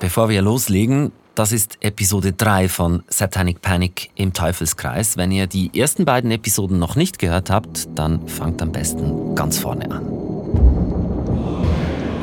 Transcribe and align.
Bevor 0.00 0.28
wir 0.28 0.42
loslegen, 0.42 1.12
das 1.34 1.52
ist 1.52 1.78
Episode 1.80 2.32
3 2.32 2.68
von 2.68 3.02
Satanic 3.08 3.62
Panic 3.62 4.10
im 4.14 4.32
Teufelskreis. 4.32 5.16
Wenn 5.16 5.32
ihr 5.32 5.46
die 5.46 5.70
ersten 5.78 6.04
beiden 6.04 6.30
Episoden 6.30 6.78
noch 6.78 6.96
nicht 6.96 7.18
gehört 7.18 7.50
habt, 7.50 7.88
dann 7.94 8.28
fangt 8.28 8.60
am 8.62 8.72
besten 8.72 9.34
ganz 9.34 9.58
vorne 9.58 9.90
an. 9.90 10.04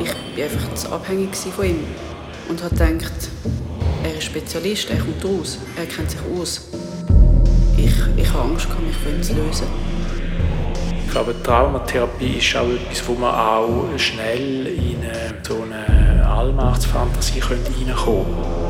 Ich 0.02 0.38
war 0.38 0.44
einfach 0.44 0.74
zu 0.74 0.92
abhängig 0.92 1.34
von 1.34 1.64
ihm 1.64 1.78
und 2.48 2.62
habe 2.62 2.74
gedacht, 2.74 3.12
er 4.04 4.14
ist 4.16 4.24
Spezialist, 4.24 4.90
er 4.90 4.98
kommt 4.98 5.24
raus, 5.24 5.58
er 5.76 5.86
kennt 5.86 6.10
sich 6.10 6.20
aus. 6.38 6.68
Ich, 7.76 7.94
ich 8.16 8.32
habe 8.32 8.50
Angst, 8.50 8.68
mich 8.68 8.96
von 8.96 9.14
ihm 9.14 9.22
zu 9.22 9.34
lösen. 9.34 9.66
Ich 11.04 11.10
glaube, 11.10 11.34
Traumatherapie 11.42 12.38
ist 12.38 12.56
auch 12.56 12.68
etwas, 12.68 13.06
wo 13.06 13.12
man 13.14 13.34
auch 13.34 13.98
schnell 13.98 14.66
in 14.66 14.96
so 15.46 15.62
eine 15.62 16.11
Allmachtsfantasie 16.22 17.40
reinkommen 17.40 18.24
könnte. 18.26 18.62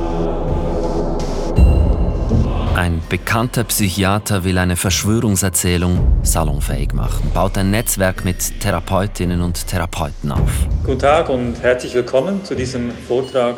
Ein 2.75 3.03
bekannter 3.09 3.65
Psychiater 3.65 4.45
will 4.45 4.57
eine 4.57 4.77
Verschwörungserzählung 4.77 6.17
salonfähig 6.23 6.95
machen, 6.95 7.31
baut 7.35 7.59
ein 7.59 7.71
Netzwerk 7.71 8.25
mit 8.25 8.61
Therapeutinnen 8.61 9.43
und 9.43 9.67
Therapeuten 9.67 10.33
auf. 10.33 10.51
Guten 10.83 10.99
Tag 10.99 11.29
und 11.29 11.61
herzlich 11.63 11.95
willkommen 11.95 12.43
zu 12.45 12.55
diesem 12.55 12.91
Vortrag. 12.91 13.57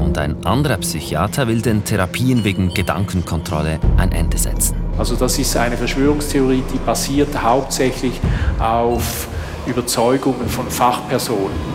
Und 0.00 0.16
ein 0.16 0.44
anderer 0.46 0.78
Psychiater 0.78 1.46
will 1.46 1.60
den 1.60 1.84
Therapien 1.84 2.44
wegen 2.44 2.72
Gedankenkontrolle 2.72 3.78
ein 3.98 4.12
Ende 4.12 4.38
setzen. 4.38 4.76
Also 4.96 5.14
das 5.14 5.38
ist 5.38 5.54
eine 5.56 5.76
Verschwörungstheorie, 5.76 6.62
die 6.72 6.78
basiert 6.78 7.42
hauptsächlich 7.42 8.20
auf 8.58 9.28
Überzeugungen 9.66 10.48
von 10.48 10.70
Fachpersonen. 10.70 11.73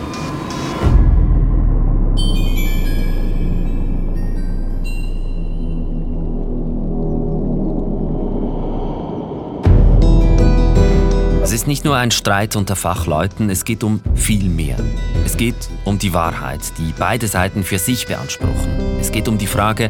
Nicht 11.70 11.84
nur 11.84 11.94
ein 11.94 12.10
Streit 12.10 12.56
unter 12.56 12.74
Fachleuten, 12.74 13.48
es 13.48 13.64
geht 13.64 13.84
um 13.84 14.00
viel 14.16 14.48
mehr. 14.48 14.76
Es 15.24 15.36
geht 15.36 15.54
um 15.84 16.00
die 16.00 16.12
Wahrheit, 16.12 16.60
die 16.78 16.92
beide 16.98 17.28
Seiten 17.28 17.62
für 17.62 17.78
sich 17.78 18.08
beanspruchen. 18.08 18.98
Es 19.00 19.12
geht 19.12 19.28
um 19.28 19.38
die 19.38 19.46
Frage, 19.46 19.88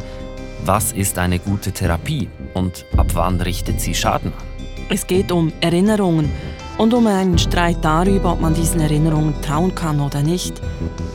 was 0.63 0.91
ist 0.91 1.17
eine 1.17 1.39
gute 1.39 1.71
Therapie 1.71 2.29
und 2.53 2.85
ab 2.97 3.07
wann 3.15 3.41
richtet 3.41 3.81
sie 3.81 3.95
Schaden 3.95 4.31
an? 4.31 4.43
Es 4.89 5.07
geht 5.07 5.31
um 5.31 5.51
Erinnerungen 5.59 6.29
und 6.77 6.93
um 6.93 7.07
einen 7.07 7.39
Streit 7.39 7.77
darüber, 7.81 8.33
ob 8.33 8.41
man 8.41 8.53
diesen 8.53 8.79
Erinnerungen 8.79 9.33
trauen 9.41 9.73
kann 9.73 10.01
oder 10.01 10.21
nicht. 10.21 10.61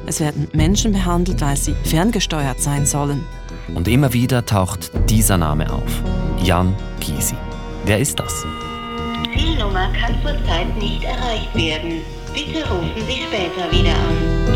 Es 0.06 0.19
werden 0.19 0.48
Menschen 0.53 0.92
behandelt, 0.92 1.42
weil 1.42 1.56
sie 1.56 1.77
ferngesteuert 1.84 2.61
sein 2.61 2.86
sollen. 2.86 3.25
Und 3.73 3.86
immer 3.86 4.12
wieder 4.12 4.45
taucht 4.45 4.91
dieser 5.08 5.39
Name 5.39 5.73
auf. 5.73 6.03
Jan 6.42 6.75
Gysi. 6.98 7.36
Wer 7.84 8.01
ist 8.01 8.19
das? 8.19 8.45
Zielnummer 9.37 9.89
kann 9.92 10.15
zurzeit 10.23 10.77
nicht 10.79 11.05
erreicht 11.05 11.55
werden. 11.55 12.01
Bitte 12.33 12.69
rufen 12.69 12.91
Sie 13.06 13.23
später 13.23 13.70
wieder 13.70 13.95
an. 13.95 14.47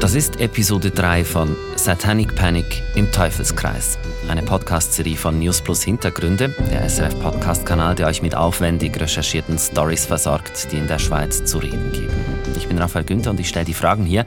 Das 0.00 0.14
ist 0.14 0.40
Episode 0.40 0.90
3 0.90 1.24
von 1.24 1.56
Satanic 1.76 2.34
Panic 2.34 2.82
im 2.94 3.10
Teufelskreis. 3.10 3.98
Eine 4.28 4.42
Podcast-Serie 4.42 5.16
von 5.16 5.38
News 5.38 5.62
Plus 5.62 5.82
Hintergründe, 5.82 6.54
der 6.70 6.88
SRF-Podcast-Kanal, 6.88 7.94
der 7.94 8.08
euch 8.08 8.20
mit 8.20 8.34
aufwendig 8.34 9.00
recherchierten 9.00 9.58
Stories 9.58 10.04
versorgt, 10.04 10.70
die 10.72 10.76
in 10.76 10.88
der 10.88 10.98
Schweiz 10.98 11.44
zu 11.44 11.58
reden 11.58 11.90
geben. 11.92 12.12
Ich 12.56 12.68
bin 12.68 12.78
Raphael 12.78 13.04
Günther 13.04 13.30
und 13.30 13.40
ich 13.40 13.48
stelle 13.48 13.64
die 13.64 13.74
Fragen 13.74 14.04
hier. 14.04 14.26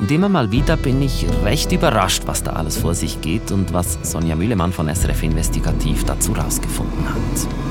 Und 0.00 0.10
immer 0.10 0.28
mal 0.28 0.50
wieder 0.50 0.76
bin 0.76 1.00
ich 1.00 1.26
recht 1.44 1.70
überrascht, 1.70 2.22
was 2.26 2.42
da 2.42 2.54
alles 2.54 2.76
vor 2.76 2.94
sich 2.94 3.20
geht 3.20 3.52
und 3.52 3.72
was 3.72 3.98
Sonja 4.02 4.34
Mühlemann 4.34 4.72
von 4.72 4.92
SRF 4.92 5.22
Investigativ 5.22 6.04
dazu 6.04 6.32
rausgefunden 6.32 7.08
hat. 7.08 7.61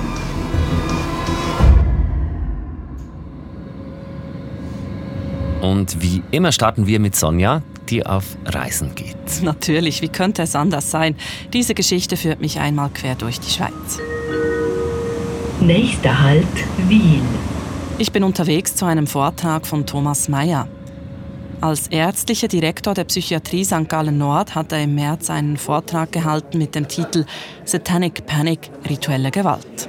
Und 5.62 6.02
wie 6.02 6.24
immer 6.32 6.52
starten 6.52 6.88
wir 6.88 7.00
mit 7.00 7.16
Sonja, 7.16 7.62
die 7.90 8.06
auf 8.06 8.26
Reisen 8.46 8.96
geht. 8.96 9.16
Natürlich, 9.44 10.02
wie 10.02 10.10
könnte 10.10 10.42
es 10.42 10.56
anders 10.56 10.90
sein? 10.90 11.16
Diese 11.54 11.74
Geschichte 11.74 12.18
führt 12.18 12.42
mich 12.42 12.60
einmal 12.60 12.90
quer 12.90 13.16
durch 13.16 13.40
die 13.40 13.50
Schweiz. 13.50 14.00
Nächster 15.60 16.20
Halt 16.20 16.48
Wien. 16.88 17.24
Ich 18.00 18.12
bin 18.12 18.24
unterwegs 18.24 18.76
zu 18.76 18.86
einem 18.86 19.06
Vortrag 19.06 19.68
von 19.68 19.86
Thomas 19.86 20.28
Mayer. 20.28 20.68
Als 21.60 21.88
ärztlicher 21.90 22.48
Direktor 22.48 22.96
der 22.96 23.04
Psychiatrie 23.04 23.64
St. 23.64 23.88
Gallen 23.88 24.18
Nord 24.18 24.56
hat 24.56 24.72
er 24.72 24.82
im 24.82 24.96
März 24.96 25.30
einen 25.30 25.58
Vortrag 25.58 26.12
gehalten 26.12 26.58
mit 26.58 26.74
dem 26.74 26.88
Titel 26.88 27.26
Satanic 27.66 28.26
Panic 28.26 28.72
Rituelle 28.90 29.30
Gewalt. 29.30 29.88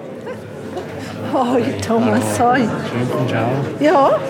Hoi 1.33 1.63
Thomas, 1.81 2.39
hoi. 2.39 2.59
Schön, 2.59 3.29
ciao. 3.29 3.49
Ja, 3.81 4.21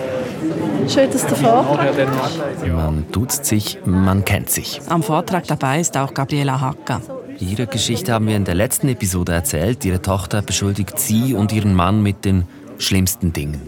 schön, 0.89 1.11
dass 1.11 1.25
du 1.25 1.35
vortragst. 1.35 2.67
Man 2.67 3.05
duzt 3.11 3.45
sich, 3.45 3.79
man 3.85 4.25
kennt 4.25 4.49
sich. 4.49 4.81
Am 4.87 5.03
Vortrag 5.03 5.47
dabei 5.47 5.79
ist 5.79 5.97
auch 5.97 6.13
Gabriela 6.13 6.59
Hacker. 6.59 7.01
Ihre 7.39 7.67
Geschichte 7.67 8.13
haben 8.13 8.27
wir 8.27 8.35
in 8.35 8.45
der 8.45 8.55
letzten 8.55 8.87
Episode 8.89 9.33
erzählt. 9.33 9.83
Ihre 9.85 10.01
Tochter 10.01 10.41
beschuldigt 10.41 10.99
sie 10.99 11.33
und 11.33 11.51
ihren 11.51 11.73
Mann 11.73 12.03
mit 12.03 12.25
den 12.25 12.45
schlimmsten 12.77 13.33
Dingen. 13.33 13.61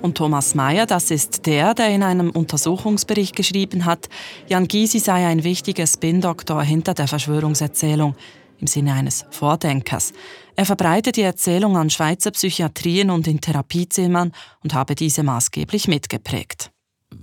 Und 0.00 0.16
Thomas 0.16 0.54
Mayer, 0.54 0.86
das 0.86 1.10
ist 1.10 1.46
der, 1.46 1.74
der 1.74 1.88
in 1.88 2.04
einem 2.04 2.30
Untersuchungsbericht 2.30 3.34
geschrieben 3.34 3.84
hat, 3.84 4.08
Jan 4.46 4.68
Gysi 4.68 5.00
sei 5.00 5.26
ein 5.26 5.42
wichtiger 5.42 5.86
Spin-Doktor 5.86 6.62
hinter 6.62 6.94
der 6.94 7.08
Verschwörungserzählung 7.08 8.14
im 8.60 8.66
Sinne 8.66 8.94
eines 8.94 9.24
Vordenkers. 9.30 10.12
Er 10.56 10.66
verbreitet 10.66 11.16
die 11.16 11.22
Erzählung 11.22 11.76
an 11.76 11.90
Schweizer 11.90 12.30
Psychiatrien 12.30 13.10
und 13.10 13.26
in 13.26 13.40
Therapiezimmern 13.40 14.32
und 14.62 14.74
habe 14.74 14.94
diese 14.94 15.22
maßgeblich 15.22 15.88
mitgeprägt. 15.88 16.70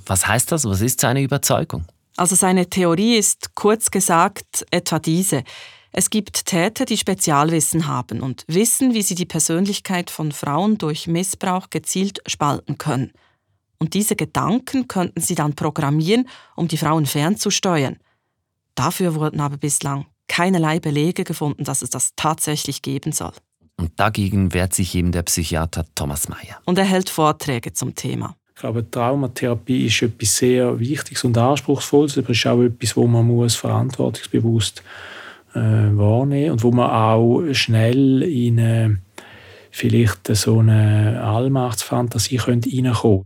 Was 0.06 0.28
heißt 0.28 0.52
das? 0.52 0.66
Was 0.66 0.82
ist 0.82 1.02
seine 1.02 1.22
Überzeugung? 1.22 1.86
Also 2.18 2.36
seine 2.36 2.70
Theorie 2.70 3.18
ist 3.18 3.56
kurz 3.56 3.92
gesagt 3.92 4.66
etwa 4.72 5.00
diese. 5.00 5.44
Es 5.92 6.10
gibt 6.10 6.46
Täter, 6.46 6.86
die 6.86 6.98
Spezialwissen 6.98 7.88
haben 7.88 8.22
und 8.22 8.44
wissen, 8.48 8.94
wie 8.94 9.02
sie 9.02 9.16
die 9.16 9.26
Persönlichkeit 9.26 10.10
von 10.10 10.32
Frauen 10.32 10.78
durch 10.78 11.08
Missbrauch 11.08 11.70
gezielt 11.70 12.22
spalten 12.26 12.78
können. 12.78 13.12
Und 13.80 13.94
diese 13.94 14.16
Gedanken 14.16 14.88
könnten 14.88 15.22
sie 15.22 15.36
dann 15.36 15.56
programmieren, 15.56 16.28
um 16.56 16.68
die 16.68 16.78
Frauen 16.78 17.06
fernzusteuern. 17.06 17.98
Dafür 18.76 19.16
wurden 19.16 19.40
aber 19.40 19.58
bislang 19.58 20.06
keinerlei 20.28 20.80
Belege 20.80 21.24
gefunden, 21.24 21.64
dass 21.64 21.82
es 21.82 21.90
das 21.90 22.12
tatsächlich 22.16 22.82
geben 22.82 23.12
soll. 23.12 23.34
Und 23.78 23.92
dagegen 24.00 24.54
wehrt 24.54 24.74
sich 24.74 24.96
eben 24.96 25.12
der 25.12 25.24
Psychiater 25.24 25.86
Thomas 25.96 26.30
Mayer. 26.30 26.60
Und 26.66 26.78
er 26.78 26.86
hält 26.86 27.10
Vorträge 27.10 27.74
zum 27.74 27.94
Thema. 27.96 28.36
Ich 28.56 28.62
glaube, 28.62 28.90
Traumatherapie 28.90 29.88
ist 29.88 30.02
etwas 30.02 30.38
sehr 30.38 30.80
Wichtiges 30.80 31.26
und 31.26 31.38
Anspruchsvolles, 31.38 32.18
aber 32.18 32.30
es 32.30 32.38
ist 32.38 32.48
auch 32.48 32.62
etwas, 32.62 32.96
wo 32.96 33.06
man 33.06 33.28
muss 33.28 33.56
verantwortungsbewusst 33.56 34.82
äh, 35.54 35.60
wahrnehmen 35.60 36.52
und 36.52 36.64
wo 36.64 36.72
man 36.72 36.90
auch 36.90 37.54
schnell 37.54 38.24
in 38.24 38.58
äh, 38.58 38.96
vielleicht 39.72 40.28
so 40.28 40.60
eine 40.60 41.22
Allmachtsfantasie 41.22 42.38
könnte 42.38 42.70
reinkommen 42.72 43.26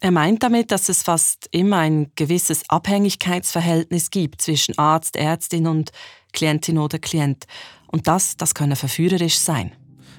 Er 0.00 0.10
meint 0.10 0.42
damit, 0.42 0.70
dass 0.70 0.88
es 0.88 1.02
fast 1.02 1.46
immer 1.50 1.78
ein 1.78 2.10
gewisses 2.14 2.62
Abhängigkeitsverhältnis 2.70 4.10
gibt 4.10 4.40
zwischen 4.40 4.78
Arzt, 4.78 5.16
Ärztin 5.16 5.66
und 5.66 5.90
Klientin 6.34 6.76
oder 6.76 6.98
Klient. 6.98 7.46
Und 7.86 8.06
das, 8.06 8.36
das 8.36 8.54
könne 8.54 8.76
verführerisch 8.76 9.38
sein. 9.38 9.72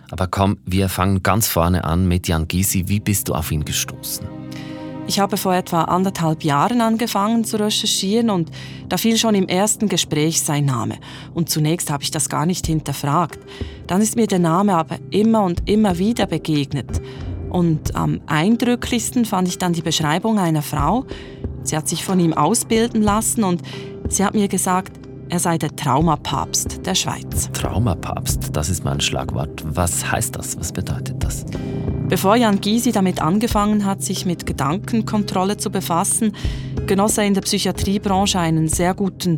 Aber 0.09 0.28
komm, 0.28 0.58
wir 0.66 0.90
fangen 0.90 1.22
ganz 1.24 1.48
vorne 1.48 1.84
an 1.84 2.08
mit 2.08 2.28
Jan 2.28 2.48
Gysi. 2.48 2.88
Wie 2.88 3.00
bist 3.00 3.28
du 3.28 3.34
auf 3.34 3.52
ihn 3.52 3.66
gestoßen? 3.66 4.26
Ich 5.08 5.20
habe 5.20 5.38
vor 5.38 5.53
etwa 5.53 5.84
anderthalb 5.84 6.44
Jahren 6.44 6.81
angefangen 6.81 7.44
zu 7.44 7.58
recherchieren 7.58 8.32
und 8.32 8.50
da 8.90 8.97
fiel 8.97 9.17
schon 9.17 9.35
im 9.35 9.47
ersten 9.47 9.88
Gespräch 9.88 10.41
sein 10.41 10.66
Name. 10.66 10.96
Und 11.35 11.50
zunächst 11.50 11.91
habe 11.91 12.02
ich 12.02 12.09
das 12.09 12.28
gar 12.28 12.47
nicht 12.47 12.66
hinterfragt. 12.66 13.40
Dann 13.85 14.02
ist 14.02 14.16
mir 14.16 14.26
der 14.26 14.40
Name 14.40 14.73
aber 14.76 14.97
immer 15.11 15.44
und 15.44 15.70
immer 15.70 16.00
wieder 16.00 16.26
begegnet. 16.26 17.02
Und 17.50 17.96
am 17.96 18.20
eindrücklichsten 18.26 19.26
fand 19.26 19.47
ich 19.47 19.59
dann 19.59 19.73
die 19.73 19.84
Beschreibung 19.84 20.40
einer 20.40 20.64
Frau. 20.64 21.06
Sie 21.61 21.78
hat 21.78 21.88
sich 21.88 22.03
von 22.03 22.20
ihm 22.20 22.34
ausbilden 22.34 23.03
lassen 23.03 23.44
und 23.44 23.61
sie 24.09 24.26
hat 24.26 24.34
mir 24.34 24.47
gesagt, 24.47 25.00
er 25.29 25.39
sei 25.39 25.57
der 25.57 25.75
Traumapapst 25.75 26.85
der 26.85 26.95
Schweiz. 26.95 27.49
Traumapapst, 27.53 28.55
das 28.55 28.69
ist 28.69 28.83
mal 28.83 28.93
ein 28.93 29.01
Schlagwort. 29.01 29.63
Was 29.66 30.11
heißt 30.11 30.35
das? 30.35 30.57
Was 30.59 30.72
bedeutet 30.72 31.23
das? 31.23 31.45
Bevor 32.07 32.35
Jan 32.35 32.61
Gysi 32.61 32.91
damit 32.91 33.22
angefangen 33.22 33.85
hat, 33.85 34.03
sich 34.03 34.25
mit 34.25 34.45
Gedankenkontrolle 34.45 35.57
zu 35.57 35.72
befassen, 35.72 36.33
genoss 36.85 37.17
er 37.17 37.25
in 37.25 37.33
der 37.33 37.41
Psychiatriebranche 37.41 38.39
einen 38.39 38.67
sehr 38.67 38.93
guten 38.93 39.37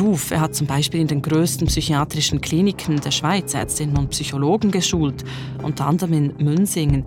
Ruf. 0.00 0.30
Er 0.30 0.40
hat 0.40 0.54
zum 0.54 0.66
Beispiel 0.66 1.00
in 1.00 1.08
den 1.08 1.22
größten 1.22 1.66
psychiatrischen 1.66 2.40
Kliniken 2.40 3.00
der 3.00 3.10
Schweiz 3.10 3.54
Ärztinnen 3.54 3.96
und 3.96 4.10
Psychologen 4.10 4.70
geschult, 4.70 5.24
unter 5.62 5.86
anderem 5.86 6.12
in 6.12 6.34
Münsingen. 6.38 7.04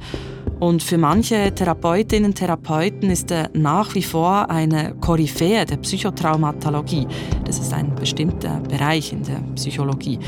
Und 0.60 0.84
für 0.84 0.98
manche 0.98 1.54
Therapeutinnen 1.56 2.32
und 2.32 2.36
Therapeuten 2.36 3.10
ist 3.10 3.32
er 3.32 3.50
nach 3.54 3.96
wie 3.96 4.04
vor 4.04 4.50
eine 4.50 4.94
Koryphäe 5.00 5.66
der 5.66 5.78
Psychotraumatologie. 5.78 7.08
Das 7.50 7.58
ist 7.58 7.74
ein 7.74 7.96
bestimmter 7.96 8.60
Bereich 8.60 9.12
in 9.12 9.24
der 9.24 9.42
Psychologie. 9.56 10.20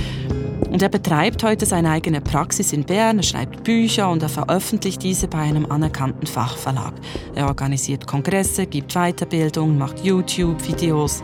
Und 0.71 0.81
er 0.81 0.87
betreibt 0.87 1.43
heute 1.43 1.65
seine 1.65 1.89
eigene 1.89 2.21
Praxis 2.21 2.71
in 2.71 2.85
Bern, 2.85 3.17
er 3.17 3.23
schreibt 3.23 3.65
Bücher 3.65 4.09
und 4.09 4.23
er 4.23 4.29
veröffentlicht 4.29 5.03
diese 5.03 5.27
bei 5.27 5.39
einem 5.39 5.69
anerkannten 5.69 6.25
Fachverlag. 6.25 6.93
Er 7.35 7.47
organisiert 7.47 8.07
Kongresse, 8.07 8.67
gibt 8.67 8.93
Weiterbildung, 8.93 9.77
macht 9.77 10.01
YouTube-Videos. 10.01 11.23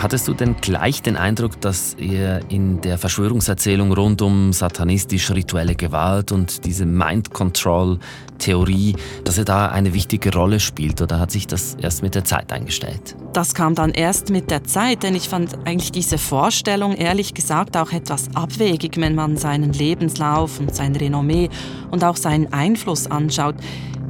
Hattest 0.00 0.28
du 0.28 0.32
denn 0.32 0.56
gleich 0.62 1.02
den 1.02 1.18
Eindruck, 1.18 1.60
dass 1.60 1.92
er 1.94 2.40
in 2.50 2.80
der 2.80 2.96
Verschwörungserzählung 2.96 3.92
rund 3.92 4.22
um 4.22 4.54
satanistisch-rituelle 4.54 5.74
Gewalt 5.74 6.32
und 6.32 6.64
diese 6.64 6.86
Mind-Control-Theorie, 6.86 8.96
dass 9.24 9.36
er 9.36 9.44
da 9.44 9.66
eine 9.66 9.92
wichtige 9.92 10.32
Rolle 10.32 10.58
spielt 10.58 11.02
oder 11.02 11.20
hat 11.20 11.30
sich 11.30 11.46
das 11.46 11.74
erst 11.74 12.02
mit 12.02 12.14
der 12.14 12.24
Zeit 12.24 12.50
eingestellt? 12.50 13.14
Das 13.34 13.54
kam 13.54 13.74
dann 13.74 13.90
erst 13.90 14.30
mit 14.30 14.50
der 14.50 14.64
Zeit, 14.64 15.02
denn 15.02 15.14
ich 15.14 15.28
fand 15.28 15.58
eigentlich 15.66 15.92
diese 15.92 16.16
Vorstellung 16.16 16.94
ehrlich 16.94 17.34
gesagt 17.34 17.76
auch 17.76 17.92
etwas 17.92 18.30
abwegig, 18.38 18.96
wenn 18.98 19.14
man 19.14 19.36
seinen 19.36 19.72
Lebenslauf 19.72 20.60
und 20.60 20.74
sein 20.74 20.94
Renommee 20.94 21.50
und 21.90 22.04
auch 22.04 22.16
seinen 22.16 22.52
Einfluss 22.52 23.06
anschaut. 23.06 23.56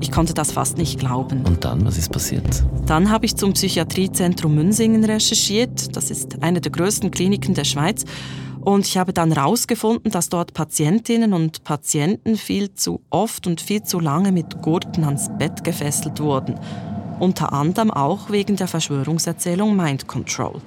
Ich 0.01 0.13
konnte 0.13 0.35
das 0.35 0.53
fast 0.53 0.79
nicht 0.79 1.01
glauben. 1.01 1.45
Und 1.45 1.65
dann, 1.65 1.85
was 1.85 1.99
ist 1.99 2.13
passiert? 2.13 2.63
Dann 2.87 3.11
habe 3.11 3.27
ich 3.27 3.35
zum 3.37 3.55
Psychiatriezentrum 3.55 4.55
Münsingen 4.55 5.05
recherchiert. 5.05 5.97
Das 5.97 6.11
ist 6.11 6.43
eine 6.43 6.61
der 6.61 6.71
größten 6.71 7.11
Kliniken 7.11 7.55
der 7.55 7.65
Schweiz. 7.65 8.05
Und 8.61 8.87
ich 8.87 8.99
habe 8.99 9.13
dann 9.13 9.33
herausgefunden, 9.33 10.13
dass 10.13 10.29
dort 10.29 10.53
Patientinnen 10.53 11.33
und 11.33 11.65
Patienten 11.65 12.37
viel 12.37 12.75
zu 12.75 13.01
oft 13.11 13.47
und 13.47 13.61
viel 13.61 13.83
zu 13.83 13.99
lange 13.99 14.31
mit 14.31 14.63
Gurten 14.63 15.05
ans 15.05 15.31
Bett 15.39 15.65
gefesselt 15.65 16.21
wurden. 16.21 16.55
Unter 17.19 17.53
anderem 17.53 17.91
auch 17.91 18.31
wegen 18.31 18.57
der 18.57 18.69
Verschwörungserzählung 18.69 19.75
Mind 19.75 20.07
Control. 20.07 20.61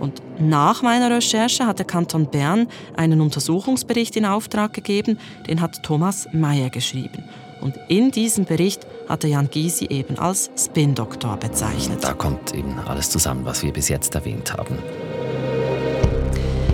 Und 0.00 0.22
nach 0.40 0.82
meiner 0.82 1.10
Recherche 1.10 1.66
hat 1.66 1.78
der 1.78 1.86
Kanton 1.86 2.26
Bern 2.26 2.66
einen 2.96 3.20
Untersuchungsbericht 3.20 4.16
in 4.16 4.24
Auftrag 4.24 4.72
gegeben, 4.72 5.18
den 5.46 5.60
hat 5.60 5.82
Thomas 5.82 6.28
Mayer 6.32 6.70
geschrieben. 6.70 7.24
Und 7.60 7.78
in 7.88 8.10
diesem 8.10 8.46
Bericht 8.46 8.86
hat 9.08 9.22
er 9.22 9.30
Jan 9.30 9.50
Gysi 9.50 9.86
eben 9.90 10.18
als 10.18 10.50
Spin-Doktor 10.56 11.36
bezeichnet. 11.36 12.02
Da 12.02 12.14
kommt 12.14 12.54
eben 12.54 12.78
alles 12.86 13.10
zusammen, 13.10 13.44
was 13.44 13.62
wir 13.62 13.72
bis 13.72 13.88
jetzt 13.88 14.14
erwähnt 14.14 14.54
haben. 14.54 14.78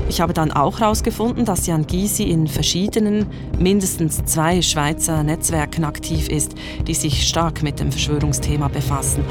Ich 0.09 0.21
habe 0.21 0.33
dann 0.33 0.53
auch 0.53 0.79
herausgefunden, 0.79 1.45
dass 1.45 1.67
Jan 1.67 1.89
Gysi 1.89 2.23
in 2.23 2.47
verschiedenen, 2.47 3.27
mindestens 3.59 4.25
zwei 4.25 4.63
Schweizer 4.63 5.25
Netzwerken 5.25 5.85
aktiv 5.85 6.29
ist, 6.29 6.55
die 6.87 6.95
sich 6.95 7.27
stark 7.27 7.65
mit 7.65 7.81
dem 7.81 7.91
Verschwörungsthema 7.91 8.69
befassen 8.69 9.25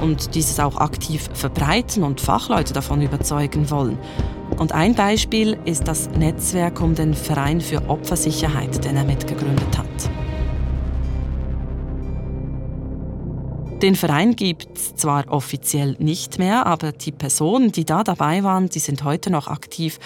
und 0.00 0.34
dieses 0.34 0.60
auch 0.60 0.76
aktiv 0.76 1.28
verbreiten 1.32 2.02
und 2.02 2.20
Fachleute 2.20 2.72
davon 2.72 3.02
überzeugen 3.02 3.70
wollen. 3.70 3.98
Und 4.58 4.72
ein 4.72 4.94
Beispiel 4.94 5.58
ist 5.64 5.86
das 5.86 6.10
Netzwerk 6.10 6.80
um 6.80 6.94
den 6.94 7.14
Verein 7.14 7.60
für 7.60 7.88
Opfersicherheit, 7.88 8.84
den 8.84 8.96
er 8.96 9.04
mitgegründet 9.04 9.78
hat. 9.78 9.86
Den 13.82 13.94
Verein 13.94 14.34
gibt 14.34 14.76
es 14.76 14.96
zwar 14.96 15.28
offiziell 15.28 15.94
nicht 16.00 16.40
mehr, 16.40 16.66
aber 16.66 16.90
die 16.90 17.12
Personen, 17.12 17.70
die 17.70 17.84
da 17.84 18.02
dabei 18.02 18.42
waren, 18.42 18.68
die 18.68 18.80
sind 18.80 19.04
heute 19.04 19.30
noch 19.30 19.46
aktiv. 19.46 20.00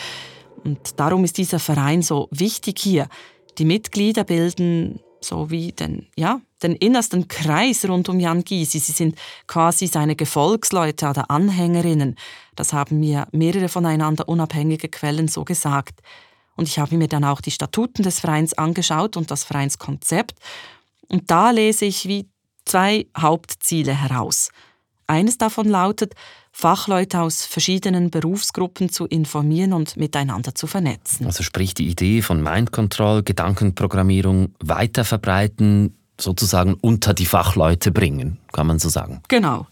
Und 0.62 1.00
darum 1.00 1.24
ist 1.24 1.38
dieser 1.38 1.58
Verein 1.58 2.02
so 2.02 2.28
wichtig 2.30 2.78
hier. 2.78 3.08
Die 3.56 3.64
Mitglieder 3.64 4.24
bilden 4.24 5.00
so 5.22 5.50
wie 5.50 5.72
den, 5.72 6.06
ja, 6.16 6.40
den 6.62 6.76
innersten 6.76 7.28
Kreis 7.28 7.88
rund 7.88 8.08
um 8.08 8.20
Jan 8.20 8.44
Gysi. 8.44 8.78
Sie 8.78 8.92
sind 8.92 9.16
quasi 9.46 9.86
seine 9.86 10.16
Gefolgsleute 10.16 11.08
oder 11.08 11.30
Anhängerinnen. 11.30 12.16
Das 12.56 12.72
haben 12.72 13.00
mir 13.00 13.26
mehrere 13.32 13.68
voneinander 13.68 14.28
unabhängige 14.28 14.88
Quellen 14.88 15.28
so 15.28 15.44
gesagt. 15.44 16.00
Und 16.56 16.68
ich 16.68 16.78
habe 16.78 16.96
mir 16.96 17.08
dann 17.08 17.24
auch 17.24 17.40
die 17.40 17.50
Statuten 17.50 18.02
des 18.02 18.20
Vereins 18.20 18.54
angeschaut 18.54 19.16
und 19.16 19.30
das 19.30 19.44
Vereinskonzept. 19.44 20.38
Und 21.08 21.30
da 21.30 21.50
lese 21.50 21.86
ich, 21.86 22.06
wie 22.06 22.28
zwei 22.64 23.06
Hauptziele 23.16 23.94
heraus. 23.94 24.50
Eines 25.06 25.38
davon 25.38 25.68
lautet, 25.68 26.14
Fachleute 26.52 27.20
aus 27.20 27.46
verschiedenen 27.46 28.10
Berufsgruppen 28.10 28.90
zu 28.90 29.06
informieren 29.06 29.72
und 29.72 29.96
miteinander 29.96 30.54
zu 30.54 30.66
vernetzen. 30.66 31.26
Also 31.26 31.42
sprich 31.42 31.74
die 31.74 31.88
Idee 31.88 32.22
von 32.22 32.42
Mind 32.42 32.72
Control, 32.72 33.22
Gedankenprogrammierung 33.22 34.54
weiter 34.60 35.04
verbreiten, 35.04 35.96
sozusagen 36.22 36.74
unter 36.74 37.14
die 37.14 37.26
Fachleute 37.26 37.90
bringen, 37.90 38.38
kann 38.52 38.66
man 38.66 38.78
so 38.78 38.88
sagen. 38.88 39.22
Genau. 39.28 39.66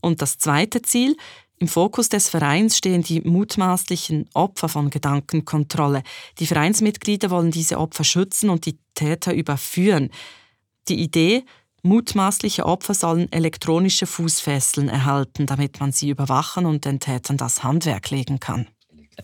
Und 0.00 0.22
das 0.22 0.38
zweite 0.38 0.82
Ziel, 0.82 1.16
im 1.58 1.68
Fokus 1.68 2.08
des 2.10 2.28
Vereins 2.28 2.76
stehen 2.76 3.02
die 3.02 3.22
mutmaßlichen 3.22 4.28
Opfer 4.34 4.68
von 4.68 4.90
Gedankenkontrolle. 4.90 6.02
Die 6.38 6.46
Vereinsmitglieder 6.46 7.30
wollen 7.30 7.50
diese 7.50 7.78
Opfer 7.78 8.04
schützen 8.04 8.50
und 8.50 8.66
die 8.66 8.78
Täter 8.94 9.32
überführen. 9.32 10.10
Die 10.88 11.00
Idee, 11.00 11.44
Mutmaßliche 11.86 12.66
Opfer 12.66 12.94
sollen 12.94 13.30
elektronische 13.30 14.06
Fußfesseln 14.06 14.88
erhalten, 14.88 15.46
damit 15.46 15.78
man 15.78 15.92
sie 15.92 16.10
überwachen 16.10 16.66
und 16.66 16.84
den 16.84 16.98
Tätern 16.98 17.36
das 17.36 17.62
Handwerk 17.62 18.10
legen 18.10 18.40
kann. 18.40 18.66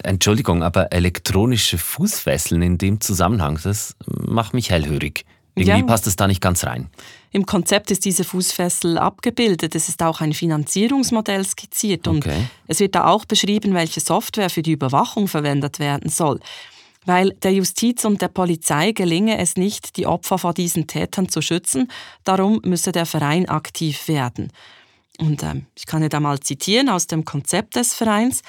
Entschuldigung, 0.05 0.63
aber 0.63 0.93
elektronische 0.93 1.77
Fußfesseln 1.77 2.63
in 2.63 2.79
dem 2.79 3.01
Zusammenhang, 3.01 3.59
das 3.63 3.97
macht 4.07 4.55
mich 4.55 4.71
hellhörig. 4.71 5.25
Irgendwie 5.55 5.81
ja. 5.81 5.87
passt 5.87 6.07
es 6.07 6.17
da 6.17 6.27
nicht 6.27 6.41
ganz 6.41 6.65
rein. 6.65 6.89
Im 7.31 7.47
Konzept 7.47 7.91
ist 7.91 8.05
diese 8.05 8.25
Fußfessel 8.25 8.99
abgebildet. 8.99 9.75
Es 9.75 9.89
ist 9.89 10.03
auch 10.03 10.21
ein 10.21 10.33
Finanzierungsmodell 10.33 11.45
skizziert 11.45 12.09
und 12.09 12.27
okay. 12.27 12.45
es 12.69 12.81
wird 12.81 12.95
da 12.95 13.07
auch 13.07 13.25
beschrieben, 13.25 13.75
welche 13.75 14.01
Software 14.01 14.51
für 14.51 14.63
die 14.63 14.73
Überwachung 14.73 15.29
verwendet 15.29 15.79
werden 15.79 16.11
soll 16.11 16.41
weil 17.05 17.31
der 17.43 17.53
Justiz 17.53 18.05
und 18.05 18.23
der 18.23 18.29
Polizei 18.29 18.93
gelinge 18.93 19.39
es 19.39 19.57
nicht, 19.57 19.97
die 19.97 20.07
Opfer 20.07 20.39
vor 20.39 20.55
diesen 20.55 20.87
Tätern 20.87 21.29
zu 21.29 21.43
schützen. 21.43 21.91
Darum 22.25 22.61
müsse 22.65 22.93
der 22.93 23.07
Verein 23.07 23.49
aktiv 23.49 24.09
werden. 24.09 24.53
Und 25.19 25.43
äh, 25.43 25.63
ich 25.77 25.87
kann 25.87 26.03
ja 26.03 26.09
da 26.09 26.21
mal 26.21 26.41
zitieren 26.41 26.89
aus 26.89 27.07
dem 27.07 27.25
Konzept 27.25 27.77
des 27.77 27.95
Vereins. 27.95 28.43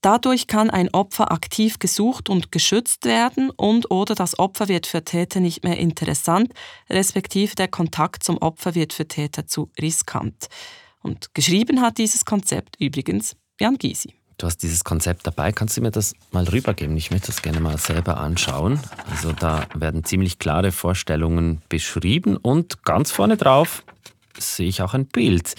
Dadurch 0.00 0.46
kann 0.46 0.70
ein 0.70 0.94
Opfer 0.94 1.32
aktiv 1.32 1.80
gesucht 1.80 2.28
und 2.28 2.52
geschützt 2.52 3.04
werden 3.04 3.50
und 3.50 3.90
oder 3.90 4.14
das 4.14 4.38
Opfer 4.38 4.68
wird 4.68 4.86
für 4.86 5.04
Täter 5.04 5.40
nicht 5.40 5.64
mehr 5.64 5.76
interessant, 5.76 6.52
respektive 6.88 7.56
der 7.56 7.66
Kontakt 7.66 8.22
zum 8.22 8.38
Opfer 8.38 8.76
wird 8.76 8.92
für 8.92 9.08
Täter 9.08 9.46
zu 9.46 9.70
riskant. 9.80 10.46
Und 11.02 11.34
geschrieben 11.34 11.80
hat 11.80 11.98
dieses 11.98 12.24
Konzept 12.24 12.76
übrigens 12.78 13.36
Jan 13.60 13.76
Gysi. 13.76 14.14
Du 14.38 14.46
hast 14.46 14.58
dieses 14.58 14.84
Konzept 14.84 15.26
dabei. 15.26 15.50
Kannst 15.50 15.76
du 15.76 15.80
mir 15.80 15.90
das 15.90 16.14
mal 16.30 16.44
rübergeben? 16.44 16.96
Ich 16.96 17.10
möchte 17.10 17.26
das 17.26 17.42
gerne 17.42 17.58
mal 17.58 17.76
selber 17.76 18.18
anschauen. 18.18 18.78
Also 19.10 19.32
da 19.32 19.66
werden 19.74 20.04
ziemlich 20.04 20.38
klare 20.38 20.70
Vorstellungen 20.70 21.60
beschrieben 21.68 22.36
und 22.36 22.84
ganz 22.84 23.10
vorne 23.10 23.36
drauf 23.36 23.82
sehe 24.38 24.68
ich 24.68 24.80
auch 24.80 24.94
ein 24.94 25.06
Bild, 25.06 25.56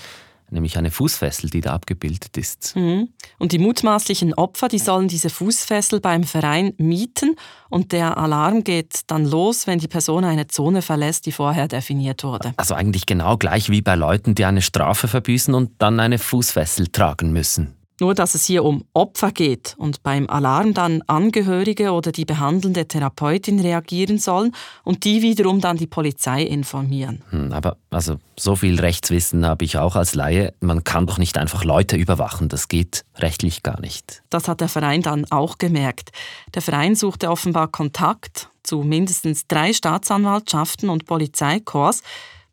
nämlich 0.52 0.78
eine 0.78 0.92
Fußfessel, 0.92 1.50
die 1.50 1.62
da 1.62 1.74
abgebildet 1.74 2.38
ist. 2.38 2.76
Mhm. 2.76 3.10
Und 3.38 3.52
die 3.52 3.60
mutmaßlichen 3.60 4.34
Opfer, 4.34 4.68
die 4.68 4.80
sollen 4.80 5.08
diese 5.08 5.30
Fußfessel 5.30 6.00
beim 6.00 6.24
Verein 6.24 6.74
mieten 6.78 7.36
und 7.70 7.92
der 7.92 8.18
Alarm 8.18 8.64
geht 8.64 9.02
dann 9.08 9.26
los, 9.26 9.68
wenn 9.68 9.80
die 9.80 9.88
Person 9.88 10.24
eine 10.24 10.48
Zone 10.48 10.82
verlässt, 10.82 11.26
die 11.26 11.32
vorher 11.32 11.68
definiert 11.68 12.24
wurde. 12.24 12.54
Also 12.58 12.74
eigentlich 12.74 13.06
genau 13.06 13.38
gleich 13.38 13.70
wie 13.70 13.82
bei 13.82 13.96
Leuten, 13.96 14.36
die 14.36 14.46
eine 14.46 14.62
Strafe 14.62 15.08
verbüßen 15.08 15.54
und 15.54 15.72
dann 15.80 16.00
eine 16.00 16.20
Fußfessel 16.20 16.88
tragen 16.88 17.32
müssen. 17.32 17.79
Nur 18.00 18.14
dass 18.14 18.36
es 18.36 18.46
hier 18.46 18.64
um 18.64 18.86
Opfer 18.94 19.32
geht 19.32 19.76
und 19.78 20.04
beim 20.04 20.30
Alarm 20.30 20.74
dann 20.74 21.02
Angehörige 21.08 21.92
oder 21.92 22.12
die 22.12 22.26
behandelnde 22.26 22.88
Therapeutin 22.88 23.60
reagieren 23.60 24.18
sollen 24.18 24.54
und 24.84 25.04
die 25.04 25.22
wiederum 25.22 25.60
dann 25.60 25.78
die 25.78 25.88
Polizei 25.88 26.44
informieren. 26.44 27.22
Hm, 27.30 27.52
aber 27.52 27.78
also 27.90 28.18
so 28.38 28.56
viel 28.56 28.80
Rechtswissen 28.80 29.46
habe 29.46 29.66
ich 29.66 29.78
auch 29.78 29.96
als 29.96 30.16
Laie. 30.16 30.54
Man 30.62 30.84
kann 30.84 31.08
doch 31.08 31.18
nicht 31.18 31.38
einfach 31.38 31.64
Leute 31.64 31.98
überwachen. 31.98 32.48
Das 32.48 32.70
geht 32.70 33.04
rechtlich 33.18 33.64
gar 33.64 33.82
nicht. 33.82 34.24
Das 34.30 34.48
hat 34.48 34.62
der 34.62 34.70
Verein 34.70 35.02
dann 35.02 35.26
auch 35.30 35.58
gemerkt. 35.58 36.12
Der 36.54 36.62
Verein 36.62 36.96
suchte 36.96 37.30
offenbar 37.30 37.68
Kontakt 37.68 38.50
zu 38.64 38.80
mindestens 38.84 39.48
drei 39.48 39.74
Staatsanwaltschaften 39.74 40.90
und 40.90 41.06
Polizeikorps, 41.06 42.02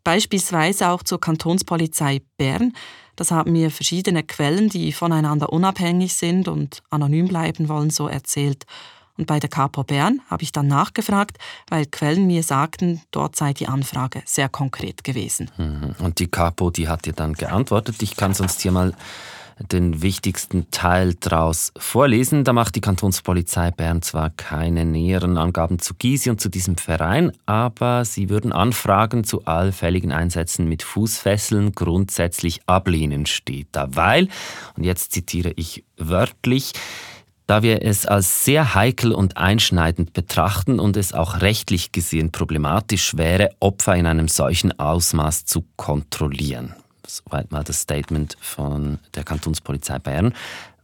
beispielsweise 0.03 0.89
auch 0.89 1.03
zur 1.03 1.19
Kantonspolizei 1.19 2.21
Bern 2.37 2.73
das 3.17 3.31
haben 3.31 3.51
mir 3.51 3.71
verschiedene 3.71 4.23
Quellen, 4.23 4.69
die 4.69 4.93
voneinander 4.93 5.51
unabhängig 5.51 6.13
sind 6.13 6.47
und 6.47 6.81
anonym 6.89 7.27
bleiben 7.27 7.67
wollen, 7.67 7.89
so 7.89 8.07
erzählt. 8.07 8.65
Und 9.17 9.25
bei 9.25 9.39
der 9.39 9.49
Capo 9.49 9.83
Bern 9.83 10.21
habe 10.29 10.43
ich 10.43 10.51
dann 10.51 10.67
nachgefragt, 10.67 11.37
weil 11.69 11.87
Quellen 11.87 12.27
mir 12.27 12.43
sagten, 12.43 13.01
dort 13.09 13.35
sei 13.35 13.51
die 13.53 13.67
Anfrage 13.67 14.21
sehr 14.25 14.47
konkret 14.47 15.03
gewesen. 15.03 15.49
Mhm. 15.57 15.95
Und 15.99 16.19
die 16.19 16.27
Capo, 16.27 16.69
die 16.69 16.87
hat 16.87 17.05
dir 17.05 17.13
dann 17.13 17.33
geantwortet. 17.33 18.01
Ich 18.03 18.15
kann 18.15 18.35
sonst 18.35 18.61
hier 18.61 18.71
mal 18.71 18.93
den 19.59 20.01
wichtigsten 20.01 20.69
Teil 20.71 21.15
daraus 21.15 21.71
vorlesen. 21.77 22.43
Da 22.43 22.53
macht 22.53 22.75
die 22.75 22.81
Kantonspolizei 22.81 23.71
Bern 23.71 24.01
zwar 24.01 24.29
keine 24.29 24.85
näheren 24.85 25.37
Angaben 25.37 25.79
zu 25.79 25.93
Gysi 25.95 26.29
und 26.29 26.39
zu 26.39 26.49
diesem 26.49 26.77
Verein, 26.77 27.31
aber 27.45 28.05
sie 28.05 28.29
würden 28.29 28.51
Anfragen 28.51 29.23
zu 29.23 29.45
allfälligen 29.45 30.11
Einsätzen 30.11 30.67
mit 30.67 30.83
Fußfesseln 30.83 31.73
grundsätzlich 31.73 32.61
ablehnen, 32.67 33.25
steht 33.25 33.67
da, 33.71 33.87
weil, 33.91 34.27
und 34.75 34.83
jetzt 34.83 35.11
zitiere 35.11 35.53
ich 35.55 35.83
wörtlich, 35.97 36.73
da 37.47 37.63
wir 37.63 37.81
es 37.81 38.05
als 38.05 38.43
sehr 38.43 38.75
heikel 38.75 39.13
und 39.13 39.37
einschneidend 39.37 40.13
betrachten 40.13 40.79
und 40.79 40.97
es 40.97 41.13
auch 41.13 41.41
rechtlich 41.41 41.93
gesehen 41.93 42.31
problematisch 42.31 43.15
wäre, 43.15 43.51
Opfer 43.61 43.95
in 43.95 44.05
einem 44.05 44.27
solchen 44.27 44.77
Ausmaß 44.77 45.45
zu 45.45 45.65
kontrollieren. 45.77 46.75
Soweit 47.07 47.51
mal 47.51 47.63
das 47.63 47.81
Statement 47.81 48.37
von 48.39 48.99
der 49.15 49.23
Kantonspolizei 49.23 49.97
Bern. 49.97 50.33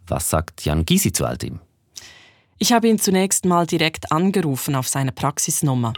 Was 0.08 0.30
sagt 0.30 0.66
Jan 0.66 0.86
Gysi 0.86 1.12
zu 1.12 1.26
all 1.26 1.38
dem? 1.38 1.60
Ich 2.58 2.72
habe 2.72 2.88
ihn 2.88 2.98
zunächst 2.98 3.46
mal 3.46 3.68
direkt 3.68 4.12
angerufen 4.12 4.76
auf 4.76 4.88
seine 4.88 5.12
Praxisnummer. 5.12 5.94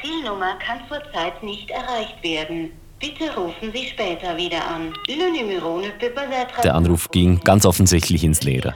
Zielnummer 0.00 0.58
kann 0.58 0.80
zurzeit 0.88 1.42
nicht 1.42 1.70
erreicht 1.70 2.22
werden. 2.22 2.72
Bitte 3.00 3.34
rufen 3.34 3.72
Sie 3.72 3.86
später 3.88 4.36
wieder 4.36 4.66
an. 4.66 4.92
Der 6.62 6.74
Anruf 6.74 7.10
ging 7.10 7.40
ganz 7.40 7.66
offensichtlich 7.66 8.24
ins 8.24 8.42
Leere. 8.42 8.74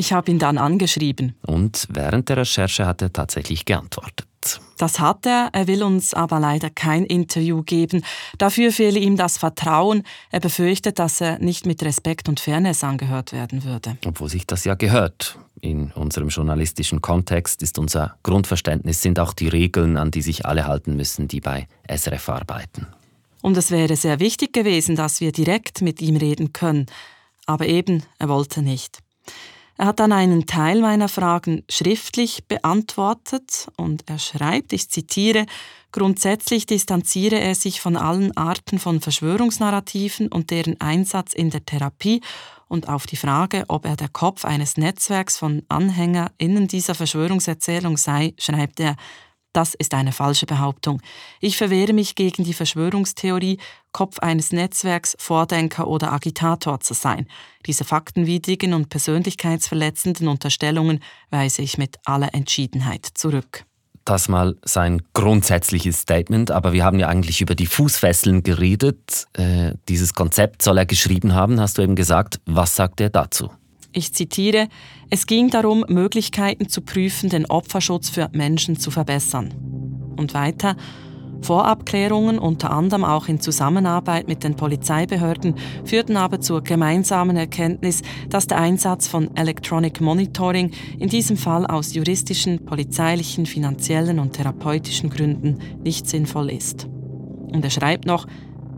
Ich 0.00 0.12
habe 0.12 0.30
ihn 0.30 0.38
dann 0.38 0.58
angeschrieben. 0.58 1.34
Und 1.44 1.88
während 1.90 2.28
der 2.28 2.36
Recherche 2.36 2.86
hat 2.86 3.02
er 3.02 3.12
tatsächlich 3.12 3.64
geantwortet. 3.64 4.28
Das 4.76 5.00
hat 5.00 5.26
er, 5.26 5.48
er 5.52 5.66
will 5.66 5.82
uns 5.82 6.14
aber 6.14 6.38
leider 6.38 6.70
kein 6.70 7.04
Interview 7.04 7.64
geben. 7.64 8.04
Dafür 8.38 8.70
fehle 8.70 9.00
ihm 9.00 9.16
das 9.16 9.38
Vertrauen. 9.38 10.04
Er 10.30 10.38
befürchtet, 10.38 11.00
dass 11.00 11.20
er 11.20 11.40
nicht 11.40 11.66
mit 11.66 11.82
Respekt 11.82 12.28
und 12.28 12.38
Fairness 12.38 12.84
angehört 12.84 13.32
werden 13.32 13.64
würde. 13.64 13.98
Obwohl 14.06 14.28
sich 14.28 14.46
das 14.46 14.64
ja 14.64 14.74
gehört. 14.74 15.36
In 15.60 15.90
unserem 15.90 16.28
journalistischen 16.28 17.02
Kontext 17.02 17.60
ist 17.64 17.76
unser 17.76 18.14
Grundverständnis, 18.22 19.02
sind 19.02 19.18
auch 19.18 19.32
die 19.32 19.48
Regeln, 19.48 19.96
an 19.96 20.12
die 20.12 20.22
sich 20.22 20.46
alle 20.46 20.68
halten 20.68 20.94
müssen, 20.94 21.26
die 21.26 21.40
bei 21.40 21.66
SRF 21.92 22.28
arbeiten. 22.28 22.86
Und 23.42 23.56
es 23.56 23.72
wäre 23.72 23.96
sehr 23.96 24.20
wichtig 24.20 24.52
gewesen, 24.52 24.94
dass 24.94 25.20
wir 25.20 25.32
direkt 25.32 25.82
mit 25.82 26.00
ihm 26.00 26.14
reden 26.14 26.52
können. 26.52 26.86
Aber 27.46 27.66
eben, 27.66 28.04
er 28.20 28.28
wollte 28.28 28.62
nicht. 28.62 29.00
Er 29.80 29.86
hat 29.86 30.00
dann 30.00 30.10
einen 30.10 30.46
Teil 30.46 30.80
meiner 30.80 31.08
Fragen 31.08 31.62
schriftlich 31.70 32.48
beantwortet 32.48 33.68
und 33.76 34.02
er 34.10 34.18
schreibt, 34.18 34.72
ich 34.72 34.90
zitiere, 34.90 35.46
grundsätzlich 35.92 36.66
distanziere 36.66 37.38
er 37.38 37.54
sich 37.54 37.80
von 37.80 37.96
allen 37.96 38.36
Arten 38.36 38.80
von 38.80 39.00
Verschwörungsnarrativen 39.00 40.32
und 40.32 40.50
deren 40.50 40.80
Einsatz 40.80 41.32
in 41.32 41.50
der 41.50 41.64
Therapie 41.64 42.22
und 42.66 42.88
auf 42.88 43.06
die 43.06 43.16
Frage, 43.16 43.66
ob 43.68 43.86
er 43.86 43.94
der 43.94 44.08
Kopf 44.08 44.44
eines 44.44 44.76
Netzwerks 44.76 45.38
von 45.38 45.62
AnhängerInnen 45.68 46.66
dieser 46.66 46.96
Verschwörungserzählung 46.96 47.96
sei, 47.96 48.34
schreibt 48.36 48.80
er, 48.80 48.96
das 49.52 49.74
ist 49.74 49.94
eine 49.94 50.12
falsche 50.12 50.46
Behauptung. 50.46 51.00
Ich 51.40 51.56
verwehre 51.56 51.92
mich 51.92 52.14
gegen 52.14 52.44
die 52.44 52.52
Verschwörungstheorie, 52.52 53.58
Kopf 53.92 54.18
eines 54.18 54.52
Netzwerks, 54.52 55.16
Vordenker 55.18 55.88
oder 55.88 56.12
Agitator 56.12 56.80
zu 56.80 56.94
sein. 56.94 57.26
Diese 57.66 57.84
faktenwidrigen 57.84 58.74
und 58.74 58.88
persönlichkeitsverletzenden 58.88 60.28
Unterstellungen 60.28 61.00
weise 61.30 61.62
ich 61.62 61.78
mit 61.78 61.96
aller 62.04 62.34
Entschiedenheit 62.34 63.06
zurück. 63.14 63.64
Das 64.04 64.28
mal 64.28 64.56
sein 64.64 65.02
grundsätzliches 65.12 66.00
Statement, 66.00 66.50
aber 66.50 66.72
wir 66.72 66.82
haben 66.82 66.98
ja 66.98 67.08
eigentlich 67.08 67.42
über 67.42 67.54
die 67.54 67.66
Fußfesseln 67.66 68.42
geredet. 68.42 69.26
Äh, 69.34 69.74
dieses 69.88 70.14
Konzept 70.14 70.62
soll 70.62 70.78
er 70.78 70.86
geschrieben 70.86 71.34
haben, 71.34 71.60
hast 71.60 71.76
du 71.76 71.82
eben 71.82 71.94
gesagt. 71.94 72.40
Was 72.46 72.74
sagt 72.74 73.02
er 73.02 73.10
dazu? 73.10 73.50
Ich 73.92 74.14
zitiere, 74.14 74.68
es 75.10 75.26
ging 75.26 75.50
darum, 75.50 75.84
Möglichkeiten 75.88 76.68
zu 76.68 76.82
prüfen, 76.82 77.28
den 77.28 77.46
Opferschutz 77.46 78.08
für 78.08 78.30
Menschen 78.32 78.78
zu 78.78 78.90
verbessern. 78.90 79.52
Und 80.16 80.34
weiter, 80.34 80.76
Vorabklärungen, 81.42 82.38
unter 82.38 82.70
anderem 82.70 83.04
auch 83.04 83.28
in 83.28 83.40
Zusammenarbeit 83.40 84.28
mit 84.28 84.44
den 84.44 84.56
Polizeibehörden, 84.56 85.54
führten 85.84 86.16
aber 86.16 86.40
zur 86.40 86.62
gemeinsamen 86.62 87.36
Erkenntnis, 87.36 88.02
dass 88.28 88.46
der 88.46 88.58
Einsatz 88.58 89.08
von 89.08 89.34
Electronic 89.36 90.00
Monitoring 90.00 90.72
in 90.98 91.08
diesem 91.08 91.36
Fall 91.36 91.66
aus 91.66 91.94
juristischen, 91.94 92.64
polizeilichen, 92.64 93.46
finanziellen 93.46 94.18
und 94.18 94.34
therapeutischen 94.34 95.10
Gründen 95.10 95.58
nicht 95.82 96.08
sinnvoll 96.08 96.50
ist. 96.50 96.86
Und 97.52 97.64
er 97.64 97.70
schreibt 97.70 98.04
noch, 98.04 98.26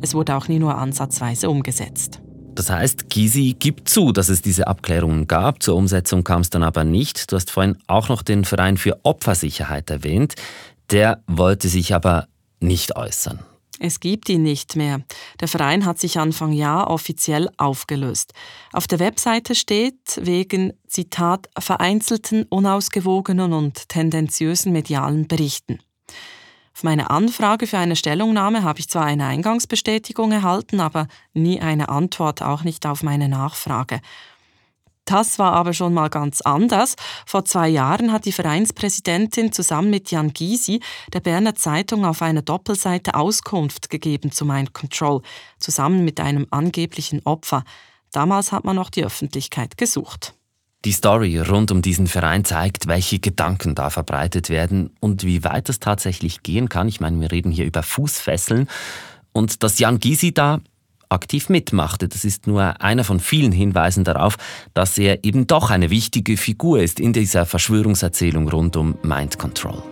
es 0.00 0.14
wurde 0.14 0.36
auch 0.36 0.48
nie 0.48 0.58
nur 0.58 0.76
ansatzweise 0.76 1.50
umgesetzt. 1.50 2.20
Das 2.54 2.68
heißt, 2.68 3.08
Gysi 3.10 3.56
gibt 3.58 3.88
zu, 3.88 4.12
dass 4.12 4.28
es 4.28 4.42
diese 4.42 4.66
Abklärungen 4.66 5.26
gab. 5.26 5.62
Zur 5.62 5.76
Umsetzung 5.76 6.24
kam 6.24 6.42
es 6.42 6.50
dann 6.50 6.62
aber 6.62 6.84
nicht. 6.84 7.30
Du 7.30 7.36
hast 7.36 7.50
vorhin 7.50 7.76
auch 7.86 8.08
noch 8.08 8.22
den 8.22 8.44
Verein 8.44 8.76
für 8.76 8.98
Opfersicherheit 9.02 9.88
erwähnt. 9.90 10.34
Der 10.90 11.22
wollte 11.26 11.68
sich 11.68 11.94
aber 11.94 12.26
nicht 12.60 12.96
äußern. 12.96 13.40
Es 13.82 13.98
gibt 13.98 14.28
ihn 14.28 14.42
nicht 14.42 14.76
mehr. 14.76 15.00
Der 15.40 15.48
Verein 15.48 15.86
hat 15.86 15.98
sich 15.98 16.18
Anfang 16.18 16.52
Jahr 16.52 16.90
offiziell 16.90 17.48
aufgelöst. 17.56 18.34
Auf 18.74 18.86
der 18.86 18.98
Webseite 18.98 19.54
steht 19.54 20.20
wegen, 20.20 20.74
Zitat, 20.86 21.48
vereinzelten, 21.58 22.44
unausgewogenen 22.50 23.54
und 23.54 23.88
tendenziösen 23.88 24.72
medialen 24.72 25.28
Berichten. 25.28 25.78
Auf 26.74 26.84
meine 26.84 27.10
Anfrage 27.10 27.66
für 27.66 27.78
eine 27.78 27.96
Stellungnahme 27.96 28.62
habe 28.62 28.80
ich 28.80 28.88
zwar 28.88 29.04
eine 29.04 29.26
Eingangsbestätigung 29.26 30.30
erhalten, 30.30 30.80
aber 30.80 31.08
nie 31.32 31.60
eine 31.60 31.88
Antwort, 31.88 32.42
auch 32.42 32.64
nicht 32.64 32.86
auf 32.86 33.02
meine 33.02 33.28
Nachfrage. 33.30 34.00
Das 35.10 35.40
war 35.40 35.54
aber 35.54 35.72
schon 35.72 35.92
mal 35.92 36.08
ganz 36.08 36.40
anders. 36.40 36.94
Vor 37.26 37.44
zwei 37.44 37.68
Jahren 37.68 38.12
hat 38.12 38.26
die 38.26 38.32
Vereinspräsidentin 38.32 39.50
zusammen 39.50 39.90
mit 39.90 40.12
Jan 40.12 40.32
Gysi 40.32 40.78
der 41.12 41.18
Berner 41.18 41.56
Zeitung 41.56 42.06
auf 42.06 42.22
einer 42.22 42.42
Doppelseite 42.42 43.16
Auskunft 43.16 43.90
gegeben 43.90 44.30
zu 44.30 44.44
Mind 44.44 44.72
Control, 44.72 45.22
zusammen 45.58 46.04
mit 46.04 46.20
einem 46.20 46.46
angeblichen 46.52 47.22
Opfer. 47.24 47.64
Damals 48.12 48.52
hat 48.52 48.62
man 48.62 48.76
noch 48.76 48.88
die 48.88 49.04
Öffentlichkeit 49.04 49.76
gesucht. 49.76 50.34
Die 50.84 50.92
Story 50.92 51.40
rund 51.40 51.72
um 51.72 51.82
diesen 51.82 52.06
Verein 52.06 52.44
zeigt, 52.44 52.86
welche 52.86 53.18
Gedanken 53.18 53.74
da 53.74 53.90
verbreitet 53.90 54.48
werden 54.48 54.94
und 55.00 55.24
wie 55.24 55.42
weit 55.42 55.68
es 55.68 55.80
tatsächlich 55.80 56.44
gehen 56.44 56.68
kann. 56.68 56.86
Ich 56.86 57.00
meine, 57.00 57.20
wir 57.20 57.32
reden 57.32 57.50
hier 57.50 57.64
über 57.64 57.82
Fußfesseln. 57.82 58.68
Und 59.32 59.64
dass 59.64 59.80
Jan 59.80 59.98
Gysi 59.98 60.32
da 60.32 60.60
aktiv 61.10 61.48
mitmachte, 61.48 62.08
das 62.08 62.24
ist 62.24 62.46
nur 62.46 62.80
einer 62.80 63.04
von 63.04 63.20
vielen 63.20 63.52
Hinweisen 63.52 64.04
darauf, 64.04 64.36
dass 64.74 64.96
er 64.96 65.24
eben 65.24 65.46
doch 65.46 65.70
eine 65.70 65.90
wichtige 65.90 66.36
Figur 66.36 66.80
ist 66.80 67.00
in 67.00 67.12
dieser 67.12 67.46
Verschwörungserzählung 67.46 68.48
rund 68.48 68.76
um 68.76 68.96
Mind 69.02 69.38
Control. 69.38 69.82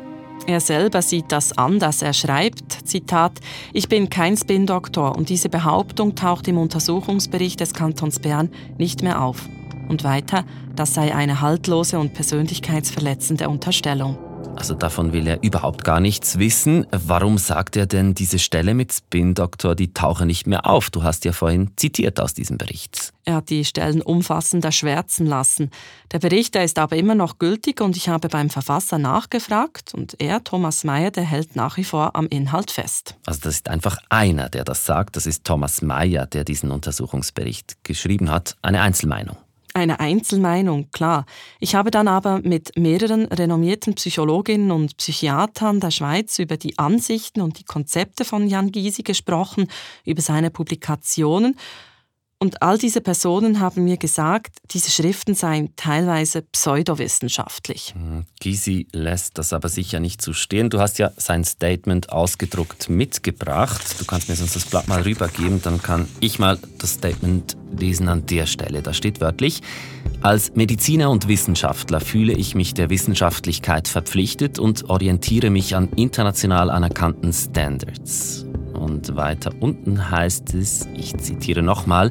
Er 0.47 0.61
selber 0.61 1.03
sieht 1.03 1.31
das 1.31 1.59
anders. 1.59 2.01
Er 2.01 2.15
schreibt, 2.15 2.89
Zitat, 2.89 3.39
ich 3.75 3.89
bin 3.89 4.09
kein 4.09 4.35
Spin-Doktor 4.35 5.15
und 5.15 5.29
diese 5.29 5.51
Behauptung 5.51 6.15
taucht 6.15 6.49
im 6.49 6.57
Untersuchungsbericht 6.57 7.61
des 7.61 7.75
Kantons 7.75 8.19
Bern 8.19 8.49
nicht 8.79 9.03
mehr 9.03 9.21
auf. 9.21 9.47
Und 9.89 10.05
weiter, 10.05 10.47
das 10.75 10.95
sei 10.95 11.15
eine 11.15 11.43
haltlose 11.43 11.99
und 11.99 12.15
persönlichkeitsverletzende 12.15 13.51
Unterstellung. 13.51 14.17
Also 14.59 14.75
davon 14.75 15.13
will 15.13 15.29
er 15.29 15.41
überhaupt 15.45 15.85
gar 15.85 16.01
nichts 16.01 16.41
wissen. 16.41 16.85
Warum 16.91 17.39
sagt 17.39 17.77
er 17.77 17.87
denn 17.87 18.15
diese 18.15 18.41
Stelle 18.41 18.75
mit 18.75 18.93
Spin-Doktor, 18.93 19.77
die 19.77 19.95
tauche 19.95 20.27
nicht 20.27 20.49
mehr 20.49 20.67
auf? 20.67 20.91
Du 20.91 21.05
hast 21.05 21.25
ja 21.25 21.33
vorhin 21.33 21.71
zitiert 21.77 22.19
aus 22.19 22.35
diesem 22.35 22.59
Bericht. 22.59 23.13
Er 23.25 23.37
hat 23.37 23.51
die 23.51 23.65
Stellen 23.65 24.03
umfassend 24.03 24.65
erschwärzen 24.65 25.27
lassen. 25.27 25.71
Der 26.11 26.19
Bericht 26.19 26.57
der 26.57 26.65
ist 26.65 26.81
aber 26.81 26.97
immer 26.97 27.15
noch 27.15 27.39
gültig 27.39 27.81
und 27.81 27.97
ich 27.97 28.09
habe 28.09 28.29
beim 28.29 28.51
Verfasser 28.51 28.99
nachgefragt 28.99 29.95
und 29.95 30.17
er, 30.19 30.43
Thomas 30.43 30.83
Mayer, 30.83 31.13
der 31.13 31.25
hält 31.25 31.55
nach 31.55 31.77
wie 31.77 31.85
vor 31.85 32.17
am 32.17 32.27
Inhalt 32.27 32.73
fest. 32.73 33.17
Also 33.27 33.41
das 33.45 33.55
ist 33.55 33.69
einfach 33.69 33.99
einer, 34.09 34.49
der 34.49 34.65
das 34.65 34.85
sagt. 34.85 35.15
Das 35.15 35.27
ist 35.27 35.45
Thomas 35.45 35.83
Mayer, 35.83 36.27
der 36.27 36.43
diesen 36.43 36.73
Untersuchungsbericht 36.73 37.77
geschrieben 37.85 38.29
hat. 38.29 38.57
Eine 38.61 38.81
Einzelmeinung. 38.81 39.37
Eine 39.75 40.01
Einzelmeinung, 40.01 40.91
klar. 40.93 41.27
Ich 41.61 41.75
habe 41.75 41.91
dann 41.91 42.09
aber 42.09 42.41
mit 42.41 42.77
mehreren 42.77 43.27
renommierten 43.27 43.95
Psychologinnen 43.95 44.71
und 44.71 44.97
Psychiatern 44.97 45.79
der 45.79 45.91
Schweiz 45.91 46.39
über 46.39 46.57
die 46.57 46.79
Ansichten 46.79 47.43
und 47.43 47.59
die 47.59 47.65
Konzepte 47.65 48.25
von 48.25 48.49
Jan 48.49 48.73
Gysi 48.73 49.03
gesprochen, 49.03 49.69
über 50.05 50.23
seine 50.23 50.51
Publikationen 50.51 51.57
und 52.41 52.63
all 52.63 52.79
diese 52.79 53.01
Personen 53.01 53.59
haben 53.59 53.83
mir 53.83 53.97
gesagt, 53.97 54.59
diese 54.71 54.91
Schriften 54.93 55.35
seien 55.35 55.75
teilweise 55.75 56.43
pseudowissenschaftlich. 56.43 57.95
Hm, 57.95 58.27
Gysi 58.41 58.87
lässt 58.93 59.39
das 59.39 59.53
aber 59.53 59.69
sicher 59.69 59.99
nicht 59.99 60.23
so 60.23 60.33
stehen. 60.33 60.71
Du 60.71 60.79
hast 60.79 60.99
ja 60.99 61.11
sein 61.17 61.45
Statement 61.45 62.13
ausgedruckt 62.13 62.89
mitgebracht. 62.89 63.97
Du 63.99 64.05
kannst 64.05 64.29
mir 64.29 64.37
sonst 64.37 64.55
das 64.55 64.67
Blatt 64.67 64.87
mal 64.87 65.03
rübergeben, 65.03 65.61
dann 65.63 65.83
kann 65.83 66.09
ich 66.21 66.39
mal 66.39 66.59
das 66.79 66.93
Statement 66.93 67.57
lesen 67.77 68.09
an 68.09 68.25
der 68.27 68.47
Stelle. 68.47 68.83
Da 68.83 68.93
steht 68.95 69.21
wörtlich, 69.21 69.61
Als 70.21 70.55
Mediziner 70.55 71.11
und 71.11 71.29
Wissenschaftler 71.29 72.01
fühle 72.01 72.33
ich 72.33 72.55
mich 72.55 72.75
der 72.75 72.91
Wissenschaftlichkeit 72.91 73.87
verpflichtet 73.87 74.59
und 74.59 74.91
orientiere 74.91 75.51
mich 75.51 75.77
an 75.77 75.91
international 75.95 76.71
anerkannten 76.71 77.33
Standards. 77.33 78.48
Und 78.79 79.17
weiter 79.17 79.53
unten 79.61 80.11
heißt 80.11 80.55
es, 80.55 80.89
ich 80.97 81.17
zitiere 81.17 81.63
nochmal, 81.63 82.11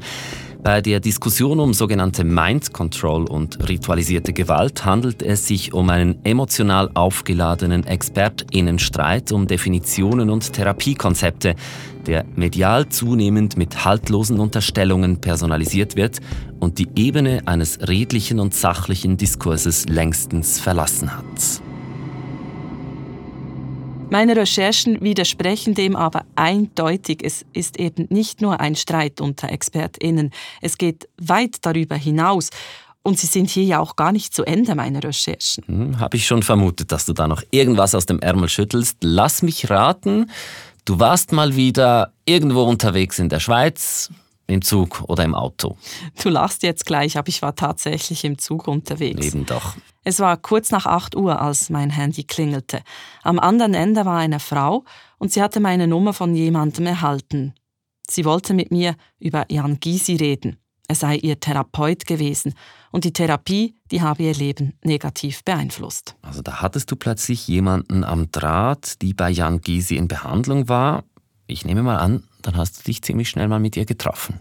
bei 0.64 0.82
der 0.82 1.00
Diskussion 1.00 1.62
um 1.62 1.74
sogenannte 1.74 2.26
Mind 2.26 2.74
Control 2.74 3.24
und 3.26 3.70
ritualisierte 3.70 4.34
Gewalt 4.34 4.84
handelt 4.84 5.22
es 5.22 5.48
sich 5.48 5.74
um 5.74 5.90
einen 5.90 6.18
emotional 6.26 6.90
aufgeladenen 6.94 7.86
Expertinnenstreit 7.86 9.32
um 9.32 9.48
Definitionen 9.48 10.30
und 10.30 10.52
Therapiekonzepte, 10.52 11.56
der 12.06 12.26
medial 12.36 12.90
zunehmend 12.90 13.56
mit 13.56 13.86
haltlosen 13.86 14.40
Unterstellungen 14.40 15.22
personalisiert 15.22 15.96
wird 15.96 16.20
und 16.60 16.80
die 16.80 16.90
Ebene 16.96 17.44
eines 17.46 17.88
redlichen 17.88 18.40
und 18.40 18.54
sachlichen 18.54 19.16
Diskurses 19.16 19.88
längstens 19.88 20.60
verlassen 20.60 21.16
hat. 21.16 21.62
Meine 24.10 24.38
Recherchen 24.38 25.02
widersprechen 25.02 25.74
dem 25.74 25.98
aber 25.98 26.26
eindeutig. 26.36 27.20
Es 27.24 27.46
ist 27.52 27.78
eben 27.78 28.08
nicht 28.10 28.42
nur 28.42 28.62
ein 28.62 28.76
Streit 28.76 29.20
unter 29.20 29.52
ExpertInnen. 29.52 30.32
Es 30.62 30.78
geht 30.78 31.10
weit 31.22 31.58
darüber 31.62 31.96
hinaus. 31.96 32.50
Und 33.04 33.20
sie 33.20 33.28
sind 33.28 33.50
hier 33.50 33.64
ja 33.64 33.80
auch 33.80 33.96
gar 33.98 34.14
nicht 34.14 34.34
zu 34.34 34.44
Ende, 34.44 34.76
meine 34.76 35.04
Recherchen. 35.04 35.64
Hm, 35.66 36.00
Habe 36.00 36.16
ich 36.18 36.26
schon 36.26 36.42
vermutet, 36.42 36.92
dass 36.92 37.06
du 37.06 37.14
da 37.14 37.28
noch 37.28 37.44
irgendwas 37.52 37.96
aus 37.96 38.06
dem 38.06 38.20
Ärmel 38.20 38.50
schüttelst. 38.50 38.98
Lass 39.02 39.42
mich 39.42 39.70
raten, 39.70 40.30
du 40.86 41.00
warst 41.00 41.34
mal 41.34 41.56
wieder 41.56 42.14
irgendwo 42.26 42.64
unterwegs 42.64 43.20
in 43.20 43.30
der 43.30 43.40
Schweiz, 43.40 44.10
im 44.48 44.62
Zug 44.62 45.04
oder 45.08 45.24
im 45.24 45.36
Auto. 45.36 45.78
Du 46.22 46.30
lachst 46.30 46.64
jetzt 46.64 46.86
gleich, 46.86 47.18
aber 47.18 47.28
ich 47.28 47.42
war 47.42 47.56
tatsächlich 47.56 48.24
im 48.24 48.38
Zug 48.38 48.68
unterwegs. 48.68 49.26
Eben 49.26 49.46
doch. 49.46 49.76
Es 50.04 50.20
war 50.20 50.38
kurz 50.38 50.72
nach 50.72 50.86
8 50.86 51.16
Uhr, 51.16 51.42
als 51.42 51.70
mein 51.70 51.90
Handy 51.90 52.24
klingelte. 52.24 52.82
Am 53.24 53.40
anderen 53.40 53.74
Ende 53.74 54.06
war 54.06 54.18
eine 54.18 54.40
Frau 54.40 54.86
und 55.18 55.34
sie 55.34 55.42
hatte 55.42 55.60
meine 55.60 55.88
Nummer 55.88 56.14
von 56.14 56.34
jemandem 56.34 56.86
erhalten. 56.86 57.54
Sie 58.10 58.24
wollte 58.24 58.54
mit 58.54 58.72
mir 58.72 58.96
über 59.20 59.46
Jan 59.50 59.80
Gysi 59.82 60.16
reden. 60.16 60.58
Er 60.88 60.96
sei 60.96 61.18
ihr 61.18 61.38
Therapeut 61.40 62.06
gewesen 62.06 62.54
und 62.92 63.04
die 63.04 63.12
Therapie, 63.12 63.76
die 63.92 64.02
habe 64.02 64.24
ihr 64.24 64.34
Leben 64.34 64.74
negativ 64.82 65.44
beeinflusst. 65.44 66.16
Also 66.22 66.42
da 66.42 66.62
hattest 66.62 66.90
du 66.90 66.96
plötzlich 66.96 67.46
jemanden 67.50 68.06
am 68.06 68.32
Draht, 68.32 69.02
die 69.02 69.14
bei 69.14 69.30
Jan 69.30 69.60
Gysi 69.60 69.98
in 69.98 70.08
Behandlung 70.08 70.70
war. 70.70 71.04
Ich 71.48 71.66
nehme 71.66 71.84
mal 71.84 71.98
an, 71.98 72.24
dann 72.48 72.58
hast 72.58 72.80
du 72.80 72.84
dich 72.84 73.02
ziemlich 73.02 73.30
schnell 73.30 73.48
mal 73.48 73.60
mit 73.60 73.76
ihr 73.76 73.86
getroffen. 73.86 74.40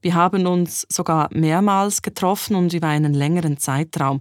Wir 0.00 0.14
haben 0.14 0.46
uns 0.46 0.86
sogar 0.88 1.28
mehrmals 1.32 2.02
getroffen 2.02 2.54
und 2.54 2.72
über 2.72 2.86
einen 2.86 3.14
längeren 3.14 3.58
Zeitraum. 3.58 4.20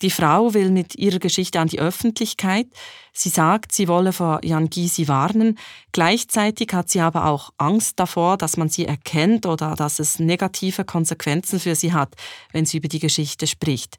Die 0.00 0.10
Frau 0.10 0.54
will 0.54 0.70
mit 0.70 0.94
ihrer 0.94 1.18
Geschichte 1.18 1.58
an 1.58 1.66
die 1.66 1.80
Öffentlichkeit. 1.80 2.68
Sie 3.12 3.30
sagt, 3.30 3.72
sie 3.72 3.88
wolle 3.88 4.12
vor 4.12 4.38
Jan 4.44 4.70
Gysi 4.70 5.08
warnen. 5.08 5.58
Gleichzeitig 5.90 6.72
hat 6.72 6.90
sie 6.90 7.00
aber 7.00 7.26
auch 7.26 7.50
Angst 7.58 7.98
davor, 7.98 8.36
dass 8.36 8.56
man 8.56 8.68
sie 8.68 8.86
erkennt 8.86 9.46
oder 9.46 9.74
dass 9.74 9.98
es 9.98 10.20
negative 10.20 10.84
Konsequenzen 10.84 11.58
für 11.58 11.74
sie 11.74 11.92
hat, 11.92 12.14
wenn 12.52 12.66
sie 12.66 12.76
über 12.76 12.88
die 12.88 13.00
Geschichte 13.00 13.48
spricht. 13.48 13.96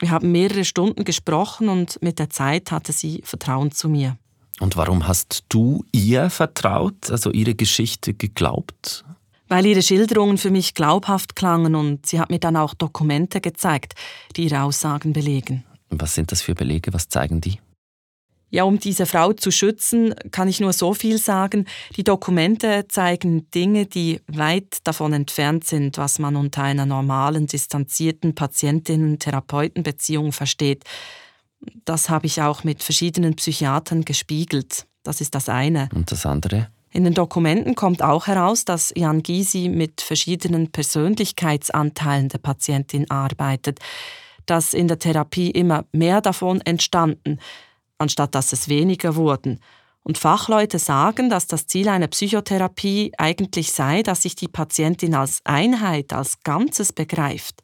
Wir 0.00 0.10
haben 0.10 0.32
mehrere 0.32 0.66
Stunden 0.66 1.04
gesprochen 1.04 1.70
und 1.70 2.02
mit 2.02 2.18
der 2.18 2.28
Zeit 2.28 2.72
hatte 2.72 2.92
sie 2.92 3.22
Vertrauen 3.24 3.72
zu 3.72 3.88
mir. 3.88 4.18
Und 4.62 4.76
warum 4.76 5.08
hast 5.08 5.42
du 5.48 5.84
ihr 5.90 6.30
vertraut, 6.30 7.10
also 7.10 7.32
ihre 7.32 7.54
Geschichte 7.54 8.14
geglaubt? 8.14 9.04
weil 9.48 9.66
ihre 9.66 9.82
Schilderungen 9.82 10.38
für 10.38 10.50
mich 10.50 10.72
glaubhaft 10.72 11.36
klangen 11.36 11.74
und 11.74 12.06
sie 12.06 12.18
hat 12.18 12.30
mir 12.30 12.38
dann 12.38 12.56
auch 12.56 12.72
Dokumente 12.72 13.42
gezeigt, 13.42 13.92
die 14.34 14.44
ihre 14.44 14.62
Aussagen 14.62 15.12
belegen. 15.12 15.62
Was 15.90 16.14
sind 16.14 16.32
das 16.32 16.40
für 16.40 16.54
Belege? 16.54 16.94
Was 16.94 17.10
zeigen 17.10 17.42
die? 17.42 17.58
Ja, 18.48 18.64
um 18.64 18.78
diese 18.78 19.04
Frau 19.04 19.34
zu 19.34 19.50
schützen, 19.50 20.14
kann 20.30 20.48
ich 20.48 20.60
nur 20.60 20.72
so 20.72 20.94
viel 20.94 21.18
sagen. 21.18 21.66
Die 21.96 22.04
Dokumente 22.04 22.86
zeigen 22.88 23.50
Dinge, 23.50 23.84
die 23.84 24.22
weit 24.26 24.78
davon 24.84 25.12
entfernt 25.12 25.64
sind, 25.64 25.98
was 25.98 26.18
man 26.18 26.34
unter 26.36 26.62
einer 26.62 26.86
normalen, 26.86 27.46
distanzierten 27.46 28.34
Patientinnen-Therapeuten-Beziehung 28.34 30.32
versteht. 30.32 30.84
Das 31.84 32.10
habe 32.10 32.26
ich 32.26 32.42
auch 32.42 32.64
mit 32.64 32.82
verschiedenen 32.82 33.36
Psychiatern 33.36 34.04
gespiegelt. 34.04 34.86
Das 35.02 35.20
ist 35.20 35.34
das 35.34 35.48
eine. 35.48 35.88
Und 35.94 36.12
das 36.12 36.26
andere? 36.26 36.68
In 36.90 37.04
den 37.04 37.14
Dokumenten 37.14 37.74
kommt 37.74 38.02
auch 38.02 38.26
heraus, 38.26 38.64
dass 38.64 38.92
Jan 38.94 39.22
Gysi 39.22 39.70
mit 39.70 40.02
verschiedenen 40.02 40.70
Persönlichkeitsanteilen 40.70 42.28
der 42.28 42.38
Patientin 42.38 43.10
arbeitet, 43.10 43.80
dass 44.44 44.74
in 44.74 44.88
der 44.88 44.98
Therapie 44.98 45.50
immer 45.50 45.86
mehr 45.92 46.20
davon 46.20 46.60
entstanden, 46.60 47.38
anstatt 47.96 48.34
dass 48.34 48.52
es 48.52 48.68
weniger 48.68 49.16
wurden. 49.16 49.60
Und 50.02 50.18
Fachleute 50.18 50.78
sagen, 50.78 51.30
dass 51.30 51.46
das 51.46 51.66
Ziel 51.66 51.88
einer 51.88 52.08
Psychotherapie 52.08 53.12
eigentlich 53.16 53.72
sei, 53.72 54.02
dass 54.02 54.22
sich 54.22 54.34
die 54.34 54.48
Patientin 54.48 55.14
als 55.14 55.40
Einheit, 55.44 56.12
als 56.12 56.40
Ganzes 56.42 56.92
begreift. 56.92 57.62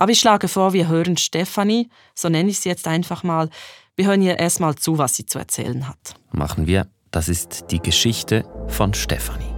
Aber 0.00 0.12
ich 0.12 0.18
schlage 0.18 0.48
vor, 0.48 0.72
wir 0.72 0.88
hören 0.88 1.18
Stefanie, 1.18 1.90
so 2.14 2.30
nenne 2.30 2.48
ich 2.48 2.60
sie 2.60 2.70
jetzt 2.70 2.88
einfach 2.88 3.22
mal, 3.22 3.50
wir 3.96 4.06
hören 4.06 4.22
ihr 4.22 4.38
erstmal 4.38 4.74
zu, 4.74 4.96
was 4.96 5.14
sie 5.14 5.26
zu 5.26 5.38
erzählen 5.38 5.86
hat. 5.86 6.14
Machen 6.32 6.66
wir. 6.66 6.86
Das 7.10 7.28
ist 7.28 7.66
die 7.70 7.80
Geschichte 7.80 8.46
von 8.68 8.94
Stefanie. 8.94 9.54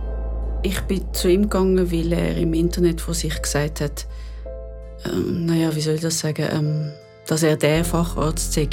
Ich 0.65 0.81
bin 0.81 1.05
zu 1.15 1.31
ihm 1.31 1.43
gegangen, 1.43 1.93
weil 1.93 2.13
er 2.13 2.37
im 2.37 2.55
Internet 2.55 3.01
von 3.01 3.15
sich 3.15 3.41
gesagt 3.41 3.81
hat, 3.81 4.09
ähm, 5.05 5.47
naja, 5.47 5.73
wie 5.77 5.81
soll 5.81 5.95
ich 5.95 6.01
das 6.01 6.19
sagen, 6.19 6.49
ähm, 6.51 6.93
dass 7.29 7.45
er 7.45 7.57
der 7.57 7.85
Facharzt 7.85 8.53
sei 8.53 8.69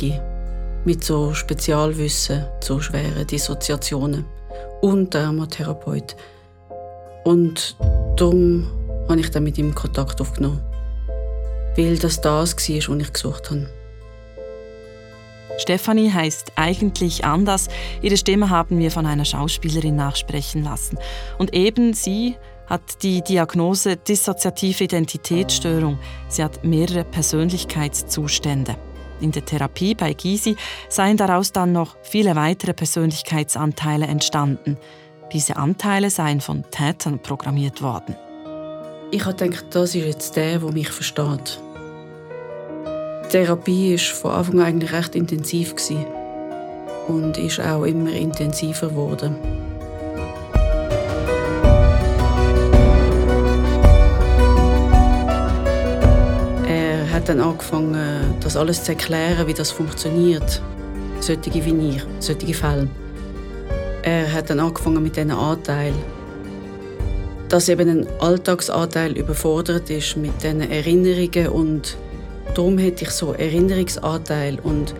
mit 0.85 1.03
so 1.03 1.35
Spezialwissen 1.35 2.45
zu 2.61 2.81
schweren 2.81 3.27
Dissoziationen 3.27 4.25
und 4.81 5.13
Dermatherapeut. 5.13 6.15
Und 7.25 7.75
darum 8.15 8.67
habe 9.07 9.19
ich 9.19 9.29
dann 9.29 9.43
mit 9.43 9.59
ihm 9.59 9.75
Kontakt 9.75 10.19
aufgenommen, 10.19 10.61
weil 11.79 11.97
das 11.97 12.19
das 12.19 12.25
war, 12.25 12.41
was 12.41 12.67
ich 12.67 13.13
gesucht 13.13 13.49
habe. 13.49 13.69
Stefanie 15.57 16.11
heißt 16.11 16.53
eigentlich 16.55 17.25
anders. 17.25 17.67
Ihre 18.01 18.17
Stimme 18.17 18.49
haben 18.49 18.79
wir 18.79 18.91
von 18.91 19.05
einer 19.05 19.25
Schauspielerin 19.25 19.95
nachsprechen 19.95 20.63
lassen. 20.63 20.97
Und 21.37 21.53
eben 21.53 21.93
sie 21.93 22.35
hat 22.67 23.01
die 23.01 23.21
Diagnose 23.21 23.97
dissoziative 23.97 24.85
Identitätsstörung. 24.85 25.97
Sie 26.27 26.43
hat 26.43 26.63
mehrere 26.63 27.03
Persönlichkeitszustände. 27.03 28.75
In 29.21 29.31
der 29.31 29.43
Therapie 29.43 29.95
bei 29.95 30.13
Gysi 30.13 30.55
seien 30.87 31.17
daraus 31.17 31.51
dann 31.51 31.73
noch 31.73 31.97
viele 32.03 32.35
weitere 32.35 32.73
Persönlichkeitsanteile 32.73 34.05
entstanden. 34.05 34.77
Diese 35.33 35.57
Anteile 35.57 36.09
seien 36.09 36.41
von 36.41 36.63
Tätern 36.71 37.19
programmiert 37.19 37.81
worden. 37.81 38.15
Ich 39.11 39.25
habe 39.25 39.35
gedacht, 39.35 39.65
das 39.71 39.95
ist 39.95 40.05
jetzt 40.05 40.35
der, 40.35 40.59
der 40.59 40.71
mich 40.71 40.89
versteht. 40.89 41.59
Die 43.29 43.37
Therapie 43.37 43.93
war 43.93 44.15
von 44.15 44.31
Anfang 44.31 44.59
an 44.59 44.65
eigentlich 44.65 44.91
recht 44.91 45.15
intensiv 45.15 45.75
und 47.07 47.37
ist 47.37 47.59
auch 47.59 47.83
immer 47.83 48.11
intensiver 48.11 48.87
geworden. 48.87 49.35
Er 56.67 57.11
hat 57.11 57.29
dann 57.29 57.39
angefangen, 57.39 58.33
das 58.39 58.57
alles 58.57 58.83
zu 58.83 58.93
erklären, 58.93 59.45
wie 59.45 59.53
das 59.53 59.69
funktioniert. 59.69 60.63
Solche 61.19 61.53
wie 61.53 61.89
ich, 61.89 62.03
solche 62.17 62.55
Fälle. 62.55 62.87
Er 64.01 64.33
hat 64.33 64.49
dann 64.49 64.59
angefangen 64.59 65.03
mit 65.03 65.15
diesen 65.15 65.29
Anteilen. 65.29 65.93
Dass 67.47 67.69
eben 67.69 67.89
ein 67.89 68.07
Alltagsanteil 68.19 69.15
überfordert 69.15 69.87
ist 69.91 70.17
mit 70.17 70.41
diesen 70.41 70.61
Erinnerungen 70.61 71.49
und 71.49 71.95
Darum 72.55 72.77
hätte 72.77 73.05
ich 73.05 73.11
so 73.11 73.33
Erinnerungsanteil 73.33 74.59
und 74.59 74.93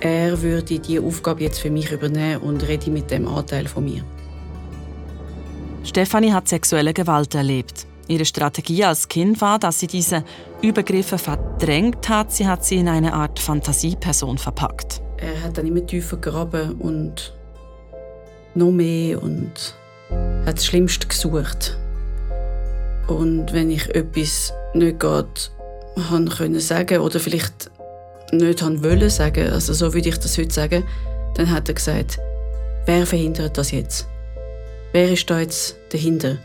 er 0.00 0.42
würde 0.42 0.78
die 0.78 1.00
Aufgabe 1.00 1.42
jetzt 1.42 1.60
für 1.60 1.70
mich 1.70 1.90
übernehmen 1.90 2.42
und 2.42 2.66
rede 2.66 2.90
mit 2.90 3.10
dem 3.10 3.26
Anteil 3.26 3.66
von 3.66 3.84
mir. 3.84 4.04
Stefanie 5.82 6.32
hat 6.32 6.48
sexuelle 6.48 6.92
Gewalt 6.92 7.34
erlebt. 7.34 7.86
Ihre 8.08 8.24
Strategie 8.24 8.84
als 8.84 9.08
Kind 9.08 9.40
war, 9.40 9.58
dass 9.58 9.80
sie 9.80 9.86
diese 9.86 10.24
Übergriffe 10.62 11.18
verdrängt 11.18 12.08
hat. 12.08 12.32
Sie 12.32 12.46
hat 12.46 12.64
sie 12.64 12.76
in 12.76 12.88
eine 12.88 13.12
Art 13.12 13.38
Fantasieperson 13.38 14.38
verpackt. 14.38 15.00
Er 15.16 15.42
hat 15.42 15.58
dann 15.58 15.66
immer 15.66 15.84
tiefer 15.84 16.16
gegraben 16.16 16.74
und 16.74 17.34
noch 18.54 18.70
mehr 18.70 19.22
und 19.22 19.74
hat 20.44 20.58
das 20.58 20.66
Schlimmste 20.66 21.08
gesucht. 21.08 21.78
Und 23.08 23.52
wenn 23.52 23.70
ich 23.70 23.94
etwas 23.94 24.52
nicht 24.74 25.00
geht, 25.00 25.50
können 26.04 26.60
sagen 26.60 26.98
oder 26.98 27.18
vielleicht 27.18 27.70
nicht 28.32 28.62
haben 28.62 28.82
wollen 28.84 29.10
sagen, 29.10 29.50
also 29.50 29.72
so 29.72 29.94
würde 29.94 30.08
ich 30.08 30.18
das 30.18 30.36
heute 30.36 30.52
sagen, 30.52 30.84
dann 31.34 31.50
hat 31.50 31.68
er 31.68 31.74
gesagt, 31.74 32.18
wer 32.86 33.06
verhindert 33.06 33.56
das 33.56 33.70
jetzt? 33.70 34.06
Wer 34.92 35.12
ist 35.12 35.28
da 35.28 35.40
jetzt 35.40 35.76
dahinter? 35.92 36.36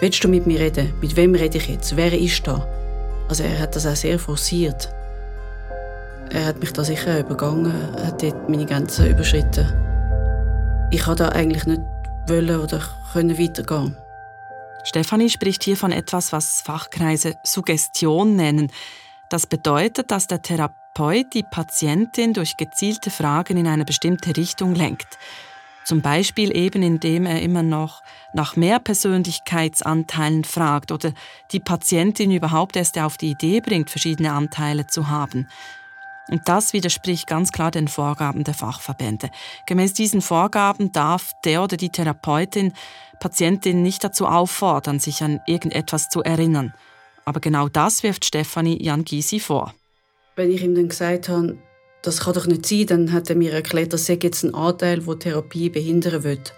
Willst 0.00 0.22
du 0.24 0.28
mit 0.28 0.46
mir 0.46 0.60
reden? 0.60 0.92
Mit 1.00 1.16
wem 1.16 1.34
rede 1.34 1.58
ich 1.58 1.68
jetzt? 1.68 1.96
Wer 1.96 2.12
ist 2.12 2.46
da? 2.46 2.66
Also 3.28 3.42
er 3.42 3.58
hat 3.58 3.76
das 3.76 3.86
auch 3.86 3.96
sehr 3.96 4.18
forciert. 4.18 4.88
Er 6.30 6.46
hat 6.46 6.60
mich 6.60 6.72
da 6.72 6.84
sicher 6.84 7.20
übergangen, 7.20 7.72
hat 8.04 8.22
dort 8.22 8.48
meine 8.48 8.66
Grenzen 8.66 9.06
überschritten. 9.06 9.72
Ich 10.90 11.02
konnte 11.02 11.24
da 11.24 11.28
eigentlich 11.30 11.64
nicht 11.66 11.80
wollen 12.26 12.60
oder 12.60 12.80
können 13.12 13.38
weitergehen. 13.38 13.96
Stefanie 14.84 15.30
spricht 15.30 15.64
hier 15.64 15.76
von 15.76 15.92
etwas, 15.92 16.32
was 16.32 16.60
Fachkreise 16.60 17.36
Suggestion 17.42 18.36
nennen. 18.36 18.70
Das 19.30 19.46
bedeutet, 19.46 20.10
dass 20.10 20.26
der 20.26 20.42
Therapeut 20.42 21.32
die 21.32 21.42
Patientin 21.42 22.34
durch 22.34 22.56
gezielte 22.58 23.10
Fragen 23.10 23.56
in 23.56 23.66
eine 23.66 23.86
bestimmte 23.86 24.36
Richtung 24.36 24.74
lenkt. 24.74 25.18
Zum 25.84 26.00
Beispiel 26.00 26.54
eben, 26.56 26.82
indem 26.82 27.26
er 27.26 27.42
immer 27.42 27.62
noch 27.62 28.02
nach 28.32 28.56
mehr 28.56 28.78
Persönlichkeitsanteilen 28.78 30.44
fragt 30.44 30.92
oder 30.92 31.12
die 31.52 31.60
Patientin 31.60 32.30
überhaupt 32.30 32.76
erst 32.76 32.98
auf 32.98 33.16
die 33.16 33.30
Idee 33.30 33.60
bringt, 33.60 33.90
verschiedene 33.90 34.32
Anteile 34.32 34.86
zu 34.86 35.08
haben. 35.08 35.48
Und 36.28 36.42
das 36.46 36.72
widerspricht 36.72 37.26
ganz 37.26 37.52
klar 37.52 37.70
den 37.70 37.88
Vorgaben 37.88 38.44
der 38.44 38.54
Fachverbände. 38.54 39.30
Gemäß 39.66 39.92
diesen 39.92 40.22
Vorgaben 40.22 40.90
darf 40.92 41.32
der 41.44 41.62
oder 41.62 41.76
die 41.76 41.90
Therapeutin 41.90 42.72
Patientin 43.20 43.82
nicht 43.82 44.04
dazu 44.04 44.26
auffordern, 44.26 44.98
sich 45.00 45.22
an 45.22 45.40
irgendetwas 45.46 46.08
zu 46.08 46.22
erinnern. 46.22 46.74
Aber 47.24 47.40
genau 47.40 47.68
das 47.68 48.02
wirft 48.02 48.24
Stefanie 48.24 48.82
Jan 48.82 49.04
Gysi 49.04 49.40
vor. 49.40 49.74
Wenn 50.36 50.50
ich 50.50 50.62
ihm 50.62 50.74
dann 50.74 50.88
gesagt 50.88 51.28
habe, 51.28 51.56
das 52.02 52.20
kann 52.20 52.34
doch 52.34 52.46
nicht 52.46 52.66
sein, 52.66 52.86
dann 52.86 53.12
hat 53.12 53.30
er 53.30 53.36
mir 53.36 53.52
erklärt, 53.52 53.92
das 53.92 54.06
sei 54.06 54.18
jetzt 54.22 54.42
ein 54.42 54.54
Anteil, 54.54 55.06
wo 55.06 55.14
Therapie 55.14 55.70
behindern 55.70 56.22
wird. 56.22 56.52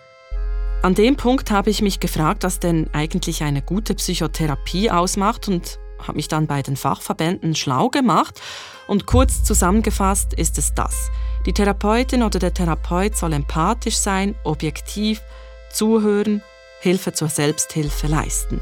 An 0.83 0.95
dem 0.95 1.17
Punkt 1.17 1.51
habe 1.51 1.71
ich 1.71 1.83
mich 1.83 2.01
gefragt, 2.01 2.43
was 2.43 2.59
denn 2.59 2.89
eigentlich 2.93 3.43
eine 3.43 3.63
gute 3.63 3.95
Psychotherapie 3.95 4.91
ausmacht 4.91 5.49
und 5.49 5.79
habe 6.01 6.17
mich 6.17 6.29
dann 6.29 6.47
bei 6.47 6.63
den 6.63 6.77
Fachverbänden 6.77 7.55
schlau 7.55 7.89
gemacht 7.89 8.41
und 8.87 9.07
kurz 9.07 9.43
zusammengefasst 9.43 10.35
ist 10.35 10.59
es 10.59 10.75
das. 10.75 11.11
Die 11.47 11.53
Therapeutin 11.53 12.23
oder 12.23 12.39
der 12.39 12.55
Therapeut 12.55 13.17
soll 13.17 13.33
empathisch 13.33 13.97
sein, 13.97 14.35
objektiv, 14.45 15.23
zuhören, 15.71 16.43
Hilfe 16.81 17.13
zur 17.13 17.29
Selbsthilfe 17.29 18.07
leisten. 18.07 18.61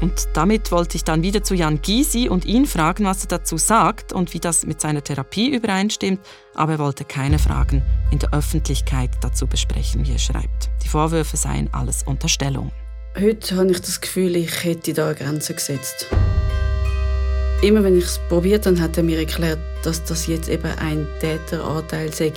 Und 0.00 0.28
damit 0.34 0.70
wollte 0.70 0.96
ich 0.96 1.04
dann 1.04 1.22
wieder 1.22 1.42
zu 1.42 1.54
Jan 1.54 1.80
Gysi 1.80 2.28
und 2.28 2.44
ihn 2.44 2.66
fragen, 2.66 3.04
was 3.04 3.22
er 3.22 3.28
dazu 3.28 3.56
sagt 3.56 4.12
und 4.12 4.34
wie 4.34 4.40
das 4.40 4.66
mit 4.66 4.80
seiner 4.80 5.02
Therapie 5.02 5.48
übereinstimmt, 5.48 6.20
aber 6.54 6.72
er 6.72 6.78
wollte 6.78 7.04
keine 7.04 7.38
Fragen 7.38 7.82
in 8.10 8.18
der 8.18 8.32
Öffentlichkeit 8.32 9.10
dazu 9.22 9.46
besprechen, 9.46 10.04
wie 10.06 10.12
er 10.12 10.18
schreibt. 10.18 10.70
Die 10.82 10.88
Vorwürfe 10.88 11.36
seien 11.36 11.72
alles 11.72 12.02
Unterstellungen. 12.02 12.83
Heute 13.16 13.54
habe 13.54 13.70
ich 13.70 13.80
das 13.80 14.00
Gefühl, 14.00 14.34
ich 14.34 14.64
hätte 14.64 14.92
da 14.92 15.06
eine 15.06 15.14
Grenze 15.14 15.54
gesetzt. 15.54 16.08
Immer 17.62 17.84
wenn 17.84 17.96
ich 17.96 18.06
es 18.06 18.18
probiert 18.28 18.66
habe, 18.66 18.80
hat 18.80 18.96
er 18.96 19.04
mir 19.04 19.20
erklärt, 19.20 19.60
dass 19.84 20.02
das 20.02 20.26
jetzt 20.26 20.48
eben 20.48 20.66
ein 20.80 21.06
Täteranteil 21.20 22.12
sei, 22.12 22.32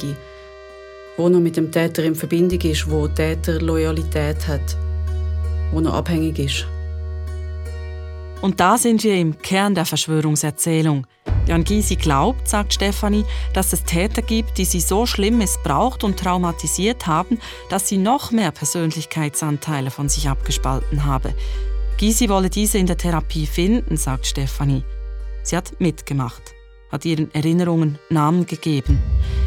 wo 1.17 1.29
noch 1.29 1.39
mit 1.39 1.57
dem 1.57 1.71
Täter 1.71 2.03
in 2.03 2.13
Verbindung 2.13 2.61
ist, 2.61 2.87
wo 2.91 3.07
Täter 3.07 3.59
Loyalität 3.59 4.47
hat, 4.47 4.77
wo 5.71 5.81
noch 5.81 5.95
abhängig 5.95 6.37
ist. 6.37 6.67
Und 8.41 8.59
da 8.59 8.77
sind 8.77 9.03
wir 9.03 9.15
im 9.15 9.35
Kern 9.41 9.73
der 9.73 9.85
Verschwörungserzählung. 9.85 11.07
Jan 11.47 11.63
Gysi 11.63 11.95
glaubt, 11.95 12.47
sagt 12.47 12.73
Stefanie, 12.73 13.25
dass 13.53 13.73
es 13.73 13.83
Täter 13.83 14.21
gibt, 14.21 14.57
die 14.57 14.65
sie 14.65 14.81
so 14.81 15.05
schlimm 15.05 15.37
missbraucht 15.37 16.03
und 16.03 16.19
traumatisiert 16.19 17.07
haben, 17.07 17.39
dass 17.69 17.87
sie 17.87 17.97
noch 17.97 18.31
mehr 18.31 18.51
Persönlichkeitsanteile 18.51 19.89
von 19.89 20.09
sich 20.09 20.29
abgespalten 20.29 21.05
habe. 21.05 21.33
Gysi 21.97 22.29
wolle 22.29 22.49
diese 22.49 22.77
in 22.77 22.85
der 22.85 22.97
Therapie 22.97 23.47
finden, 23.47 23.97
sagt 23.97 24.27
Stefanie. 24.27 24.83
Sie 25.43 25.55
hat 25.55 25.79
mitgemacht, 25.79 26.53
hat 26.91 27.05
ihren 27.05 27.33
Erinnerungen 27.33 27.97
Namen 28.09 28.45
gegeben. 28.45 28.99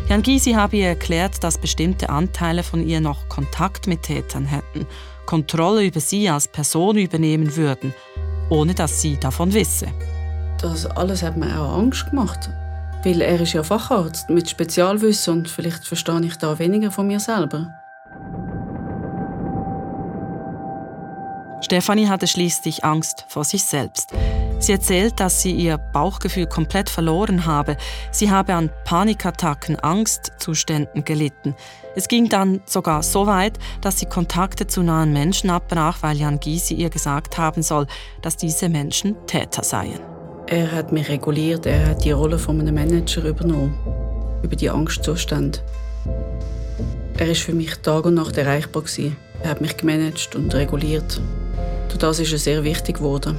Jan 0.09 0.23
Gysi 0.23 0.53
habe 0.53 0.79
ihr 0.79 0.89
erklärt, 0.89 1.45
dass 1.45 1.59
bestimmte 1.59 2.09
Anteile 2.09 2.63
von 2.63 2.87
ihr 2.87 3.01
noch 3.01 3.29
Kontakt 3.29 3.87
mit 3.87 4.03
Tätern 4.03 4.47
hätten, 4.47 4.87
Kontrolle 5.27 5.85
über 5.85 6.01
sie 6.01 6.29
als 6.29 6.49
Person 6.49 6.97
übernehmen 6.97 7.57
würden– 7.57 7.95
ohne 8.51 8.75
dass 8.75 9.01
sie 9.01 9.17
davon 9.17 9.55
wisse. 9.55 9.87
Das 10.61 10.85
alles 10.85 11.23
hat 11.23 11.37
mir 11.37 11.59
auch 11.59 11.79
Angst 11.79 12.11
gemacht. 12.11 12.51
Weil 13.03 13.23
er 13.23 13.41
ist 13.41 13.55
ja 13.55 13.63
Facharzt 13.63 14.29
mit 14.29 14.51
Spezialwissen 14.51 15.39
und 15.39 15.49
vielleicht 15.49 15.87
verstehe 15.87 16.21
ich 16.23 16.37
da 16.37 16.59
weniger 16.59 16.91
von 16.91 17.07
mir 17.07 17.19
selber. 17.19 17.75
Stefanie 21.63 22.09
hatte 22.09 22.27
schließlich 22.27 22.85
Angst 22.85 23.25
vor 23.29 23.45
sich 23.45 23.65
selbst. 23.65 24.13
Sie 24.59 24.73
erzählt, 24.73 25.19
dass 25.21 25.41
sie 25.41 25.53
ihr 25.53 25.79
Bauchgefühl 25.79 26.47
komplett 26.47 26.91
verloren 26.91 27.47
habe. 27.47 27.79
Sie 28.11 28.31
habe 28.31 28.55
an 28.55 28.71
Panikattacken, 28.85 29.79
Angstzuständen 29.81 31.05
gelitten. 31.05 31.55
Es 31.97 32.09
ging 32.09 32.29
dann 32.29 32.61
sogar 32.67 33.03
so 33.03 33.27
weit, 33.27 33.59
dass 33.81 33.99
sie 33.99 34.07
Kontakte 34.07 34.67
zu 34.67 34.83
nahen 34.83 35.15
Menschen 35.15 35.49
abbrach, 35.49 35.99
weil 36.03 36.19
Jan 36.19 36.41
Gysi 36.41 36.75
ihr 36.75 36.91
gesagt 36.91 37.39
haben 37.39 37.63
soll, 37.63 37.87
dass 38.21 38.37
diese 38.37 38.69
Menschen 38.69 39.17
Täter 39.27 39.65
seien. 39.65 40.10
Er 40.53 40.73
hat 40.73 40.91
mich 40.91 41.09
reguliert, 41.09 41.65
er 41.65 41.87
hat 41.87 42.05
die 42.05 42.11
Rolle 42.11 42.37
von 42.37 42.61
einem 42.61 42.75
Manager 42.75 43.23
übernommen, 43.23 43.73
über 44.43 44.57
die 44.57 44.69
Angstzustände. 44.69 45.61
Er 47.19 47.31
ist 47.31 47.43
für 47.43 47.53
mich 47.53 47.77
Tag 47.77 48.05
und 48.05 48.15
Nacht 48.15 48.37
erreichbar 48.37 48.83
Er 49.45 49.51
hat 49.51 49.61
mich 49.61 49.77
gemanagt 49.77 50.35
und 50.35 50.53
reguliert. 50.53 51.21
Durch 51.87 51.99
das 51.99 52.19
ist 52.19 52.33
er 52.33 52.39
sehr 52.39 52.65
wichtig 52.65 52.97
geworden. 52.97 53.39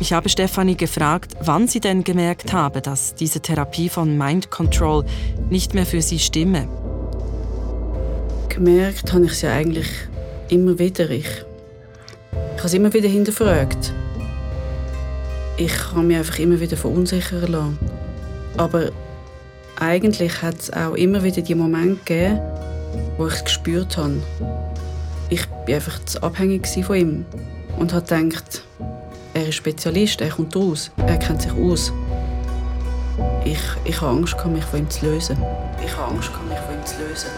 Ich 0.00 0.14
habe 0.14 0.30
Stefanie 0.30 0.78
gefragt, 0.78 1.34
wann 1.42 1.68
sie 1.68 1.80
denn 1.80 2.04
gemerkt 2.04 2.54
habe, 2.54 2.80
dass 2.80 3.14
diese 3.14 3.40
Therapie 3.40 3.90
von 3.90 4.16
Mind 4.16 4.50
Control 4.50 5.04
nicht 5.50 5.74
mehr 5.74 5.84
für 5.84 6.00
sie 6.00 6.18
stimme. 6.18 6.68
Gemerkt 8.48 9.12
habe 9.12 9.26
ich 9.26 9.32
es 9.32 9.42
ja 9.42 9.52
eigentlich 9.52 9.88
immer 10.48 10.78
wieder. 10.78 11.10
Ich, 11.10 11.26
ich 11.26 12.56
habe 12.56 12.64
es 12.64 12.72
immer 12.72 12.94
wieder 12.94 13.10
hinterfragt. 13.10 13.92
Ich 15.64 15.92
habe 15.92 16.02
mich 16.02 16.16
einfach 16.16 16.40
immer 16.40 16.58
wieder 16.58 16.76
verunsichern 16.76 17.46
lassen. 17.46 17.78
Aber 18.56 18.90
eigentlich 19.78 20.42
hat 20.42 20.58
es 20.58 20.72
auch 20.72 20.94
immer 20.94 21.22
wieder 21.22 21.40
die 21.40 21.54
Momente 21.54 22.00
gegeben, 22.04 22.40
wo 23.16 23.28
ich 23.28 23.34
es 23.34 23.44
gespürt 23.44 23.96
habe. 23.96 24.20
Ich 25.30 25.48
war 25.48 25.74
einfach 25.76 26.04
zu 26.04 26.20
abhängig 26.20 26.66
von 26.84 26.96
ihm 26.96 27.24
und 27.78 27.92
habe 27.92 28.04
gedacht, 28.04 28.64
er 29.34 29.48
ist 29.50 29.54
Spezialist, 29.54 30.20
er 30.20 30.30
kommt 30.30 30.56
raus, 30.56 30.90
er 30.96 31.16
kennt 31.18 31.42
sich 31.42 31.52
aus. 31.52 31.92
Ich, 33.44 33.60
ich 33.84 34.00
habe 34.00 34.16
Angst, 34.16 34.34
mich 34.44 34.64
von 34.64 34.80
ihm 34.80 34.90
zu 34.90 35.06
lösen. 35.06 35.36
Ich 35.86 35.96
habe 35.96 36.12
Angst, 36.12 36.32
mich 36.48 36.58
von 36.58 36.74
ihm 36.74 36.84
zu 36.84 36.96
lösen. 36.98 37.30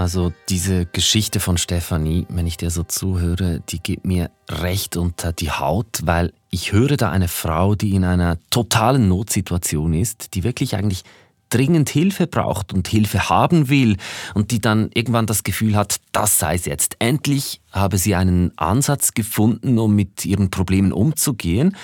Also 0.00 0.32
diese 0.48 0.86
Geschichte 0.86 1.40
von 1.40 1.58
Stefanie, 1.58 2.24
wenn 2.30 2.46
ich 2.46 2.56
dir 2.56 2.70
so 2.70 2.84
zuhöre, 2.84 3.60
die 3.68 3.80
geht 3.80 4.06
mir 4.06 4.30
recht 4.48 4.96
unter 4.96 5.30
die 5.30 5.50
Haut, 5.50 6.00
weil 6.04 6.32
ich 6.48 6.72
höre 6.72 6.96
da 6.96 7.10
eine 7.10 7.28
Frau, 7.28 7.74
die 7.74 7.94
in 7.94 8.04
einer 8.04 8.38
totalen 8.48 9.08
Notsituation 9.08 9.92
ist, 9.92 10.32
die 10.32 10.42
wirklich 10.42 10.74
eigentlich 10.74 11.02
dringend 11.50 11.90
Hilfe 11.90 12.26
braucht 12.26 12.72
und 12.72 12.88
Hilfe 12.88 13.28
haben 13.28 13.68
will 13.68 13.98
und 14.32 14.52
die 14.52 14.60
dann 14.62 14.88
irgendwann 14.94 15.26
das 15.26 15.42
Gefühl 15.42 15.76
hat, 15.76 15.96
das 16.12 16.38
sei 16.38 16.54
es 16.54 16.64
jetzt. 16.64 16.96
Endlich 16.98 17.60
habe 17.70 17.98
sie 17.98 18.14
einen 18.14 18.56
Ansatz 18.56 19.12
gefunden, 19.12 19.78
um 19.78 19.94
mit 19.94 20.24
ihren 20.24 20.48
Problemen 20.48 20.94
umzugehen. 20.94 21.76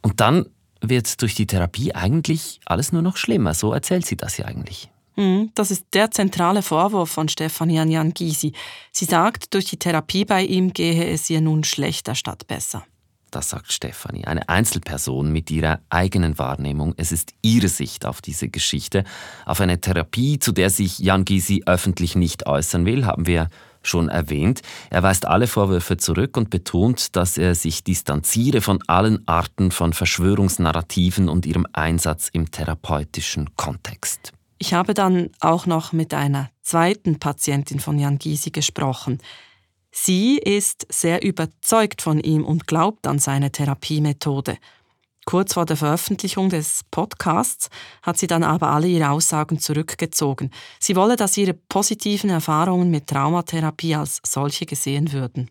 Und 0.00 0.20
dann 0.20 0.46
wird 0.80 1.20
durch 1.20 1.34
die 1.34 1.46
Therapie 1.46 1.94
eigentlich 1.94 2.60
alles 2.64 2.92
nur 2.92 3.02
noch 3.02 3.18
schlimmer. 3.18 3.52
So 3.52 3.74
erzählt 3.74 4.06
sie 4.06 4.16
das 4.16 4.38
ja 4.38 4.46
eigentlich. 4.46 4.88
Mhm, 5.18 5.50
das 5.54 5.72
ist 5.72 5.86
der 5.94 6.12
zentrale 6.12 6.62
Vorwurf 6.62 7.10
von 7.10 7.28
Stefanie 7.28 7.82
Jan 7.84 8.14
Gysi. 8.14 8.52
Sie 8.92 9.04
sagt, 9.04 9.52
durch 9.52 9.64
die 9.64 9.76
Therapie 9.76 10.24
bei 10.24 10.44
ihm 10.44 10.72
gehe 10.72 11.06
es 11.06 11.28
ihr 11.28 11.40
nun 11.40 11.64
schlechter 11.64 12.14
statt 12.14 12.46
besser. 12.46 12.84
Das 13.32 13.50
sagt 13.50 13.72
Stefanie, 13.72 14.26
eine 14.26 14.48
Einzelperson 14.48 15.32
mit 15.32 15.50
ihrer 15.50 15.80
eigenen 15.90 16.38
Wahrnehmung. 16.38 16.94
Es 16.96 17.10
ist 17.10 17.32
ihre 17.42 17.66
Sicht 17.66 18.06
auf 18.06 18.22
diese 18.22 18.48
Geschichte. 18.48 19.02
Auf 19.44 19.60
eine 19.60 19.80
Therapie, 19.80 20.38
zu 20.38 20.52
der 20.52 20.70
sich 20.70 21.00
Jan 21.00 21.24
Gysi 21.24 21.64
öffentlich 21.66 22.14
nicht 22.14 22.46
äußern 22.46 22.86
will, 22.86 23.04
haben 23.04 23.26
wir 23.26 23.48
schon 23.82 24.08
erwähnt. 24.08 24.62
Er 24.88 25.02
weist 25.02 25.26
alle 25.26 25.48
Vorwürfe 25.48 25.96
zurück 25.96 26.36
und 26.36 26.48
betont, 26.48 27.16
dass 27.16 27.38
er 27.38 27.56
sich 27.56 27.82
distanziere 27.82 28.60
von 28.60 28.78
allen 28.86 29.26
Arten 29.26 29.72
von 29.72 29.92
Verschwörungsnarrativen 29.92 31.28
und 31.28 31.44
ihrem 31.44 31.66
Einsatz 31.72 32.28
im 32.32 32.52
therapeutischen 32.52 33.56
Kontext. 33.56 34.32
Ich 34.58 34.74
habe 34.74 34.94
dann 34.94 35.30
auch 35.40 35.66
noch 35.66 35.92
mit 35.92 36.12
einer 36.12 36.50
zweiten 36.62 37.18
Patientin 37.18 37.80
von 37.80 37.98
Jan 37.98 38.18
Gysi 38.18 38.50
gesprochen. 38.50 39.18
Sie 39.90 40.38
ist 40.38 40.86
sehr 40.90 41.22
überzeugt 41.22 42.02
von 42.02 42.20
ihm 42.20 42.44
und 42.44 42.66
glaubt 42.66 43.06
an 43.06 43.18
seine 43.18 43.50
Therapiemethode. 43.52 44.58
Kurz 45.24 45.54
vor 45.54 45.66
der 45.66 45.76
Veröffentlichung 45.76 46.48
des 46.48 46.84
Podcasts 46.90 47.68
hat 48.02 48.16
sie 48.16 48.26
dann 48.26 48.42
aber 48.42 48.70
alle 48.70 48.88
ihre 48.88 49.10
Aussagen 49.10 49.58
zurückgezogen. 49.58 50.50
Sie 50.80 50.96
wolle, 50.96 51.16
dass 51.16 51.36
ihre 51.36 51.52
positiven 51.52 52.30
Erfahrungen 52.30 52.90
mit 52.90 53.08
Traumatherapie 53.08 53.94
als 53.94 54.20
solche 54.24 54.64
gesehen 54.64 55.12
würden. 55.12 55.50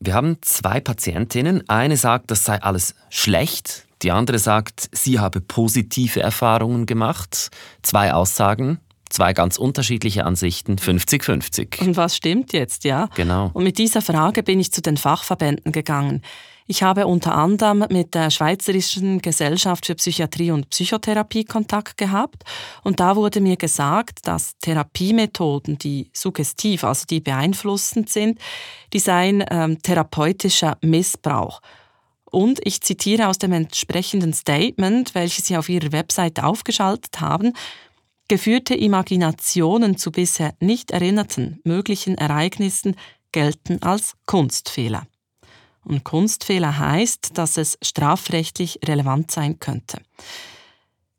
Wir 0.00 0.14
haben 0.14 0.36
zwei 0.42 0.80
Patientinnen. 0.80 1.66
Eine 1.68 1.96
sagt, 1.96 2.30
das 2.30 2.44
sei 2.44 2.60
alles 2.60 2.94
schlecht. 3.08 3.85
Die 4.02 4.10
andere 4.10 4.38
sagt, 4.38 4.88
sie 4.92 5.18
habe 5.18 5.40
positive 5.40 6.20
Erfahrungen 6.20 6.86
gemacht. 6.86 7.50
Zwei 7.82 8.12
Aussagen. 8.12 8.78
Zwei 9.08 9.32
ganz 9.32 9.56
unterschiedliche 9.56 10.24
Ansichten, 10.24 10.76
50-50. 10.76 11.80
Und 11.80 11.96
was 11.96 12.16
stimmt 12.16 12.52
jetzt, 12.52 12.82
ja? 12.82 13.08
Genau. 13.14 13.50
Und 13.54 13.62
mit 13.62 13.78
dieser 13.78 14.02
Frage 14.02 14.42
bin 14.42 14.58
ich 14.58 14.72
zu 14.72 14.82
den 14.82 14.96
Fachverbänden 14.96 15.70
gegangen. 15.70 16.22
Ich 16.68 16.82
habe 16.82 17.06
unter 17.06 17.36
anderem 17.36 17.84
mit 17.90 18.16
der 18.16 18.30
Schweizerischen 18.30 19.22
Gesellschaft 19.22 19.86
für 19.86 19.94
Psychiatrie 19.94 20.50
und 20.50 20.68
Psychotherapie 20.70 21.44
Kontakt 21.44 21.96
gehabt 21.96 22.42
und 22.82 22.98
da 22.98 23.14
wurde 23.14 23.40
mir 23.40 23.56
gesagt, 23.56 24.26
dass 24.26 24.58
Therapiemethoden, 24.58 25.78
die 25.78 26.10
suggestiv, 26.12 26.82
also 26.82 27.04
die 27.08 27.20
beeinflussend 27.20 28.10
sind, 28.10 28.40
die 28.92 28.98
seien 28.98 29.44
ähm, 29.48 29.80
therapeutischer 29.80 30.76
Missbrauch. 30.80 31.60
Und 32.36 32.60
ich 32.64 32.82
zitiere 32.82 33.28
aus 33.28 33.38
dem 33.38 33.52
entsprechenden 33.52 34.34
Statement, 34.34 35.14
welches 35.14 35.46
Sie 35.46 35.56
auf 35.56 35.70
Ihrer 35.70 35.90
Website 35.92 36.44
aufgeschaltet 36.44 37.18
haben, 37.18 37.54
Geführte 38.28 38.74
Imaginationen 38.74 39.96
zu 39.96 40.12
bisher 40.12 40.52
nicht 40.60 40.90
erinnerten 40.90 41.60
möglichen 41.64 42.18
Ereignissen 42.18 42.96
gelten 43.32 43.80
als 43.80 44.16
Kunstfehler. 44.26 45.06
Und 45.82 46.04
Kunstfehler 46.04 46.78
heißt, 46.78 47.38
dass 47.38 47.56
es 47.56 47.78
strafrechtlich 47.82 48.80
relevant 48.84 49.30
sein 49.30 49.58
könnte. 49.58 50.02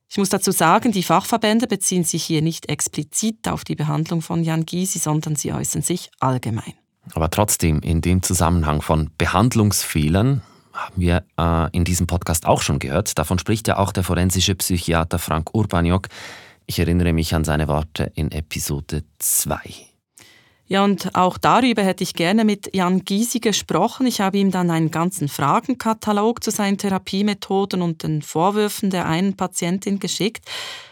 Ich 0.09 0.19
muss 0.19 0.29
dazu 0.29 0.51
sagen, 0.51 0.91
die 0.91 1.01
Fachverbände 1.01 1.65
beziehen 1.65 2.03
sich 2.03 2.25
hier 2.25 2.43
nicht 2.43 2.69
explizit 2.69 3.47
auf 3.47 3.63
die 3.63 3.75
Behandlung 3.75 4.21
von 4.21 4.43
Jan 4.43 4.67
Gysi, 4.67 4.99
sondern 4.99 5.35
sie 5.35 5.51
äußern 5.51 5.81
sich 5.81 6.11
allgemein. 6.19 6.75
Aber 7.15 7.31
trotzdem, 7.31 7.79
in 7.79 8.01
dem 8.01 8.21
Zusammenhang 8.21 8.83
von 8.83 9.09
Behandlungsfehlern 9.17 10.43
haben 10.77 11.01
wir 11.01 11.23
äh, 11.37 11.69
in 11.75 11.83
diesem 11.83 12.07
Podcast 12.07 12.45
auch 12.45 12.61
schon 12.61 12.79
gehört. 12.79 13.17
Davon 13.17 13.39
spricht 13.39 13.67
ja 13.67 13.77
auch 13.77 13.91
der 13.91 14.03
forensische 14.03 14.55
Psychiater 14.55 15.19
Frank 15.19 15.53
Urbaniok. 15.53 16.07
Ich 16.65 16.79
erinnere 16.79 17.13
mich 17.13 17.33
an 17.33 17.43
seine 17.43 17.67
Worte 17.67 18.11
in 18.15 18.31
Episode 18.31 19.03
2. 19.19 19.57
Ja, 20.69 20.83
und 20.83 21.15
auch 21.15 21.37
darüber 21.37 21.81
hätte 21.81 22.03
ich 22.03 22.13
gerne 22.13 22.43
mit 22.43 22.75
Jan 22.75 23.05
Gysi 23.05 23.39
gesprochen. 23.39 24.05
Ich 24.05 24.19
habe 24.19 24.37
ihm 24.37 24.51
dann 24.51 24.69
einen 24.69 24.91
ganzen 24.91 25.29
Fragenkatalog 25.29 26.43
zu 26.43 26.51
seinen 26.51 26.77
Therapiemethoden 26.77 27.81
und 27.81 28.03
den 28.03 28.21
Vorwürfen 28.21 28.89
der 28.89 29.05
einen 29.05 29.37
Patientin 29.37 29.99
geschickt. 29.99 30.45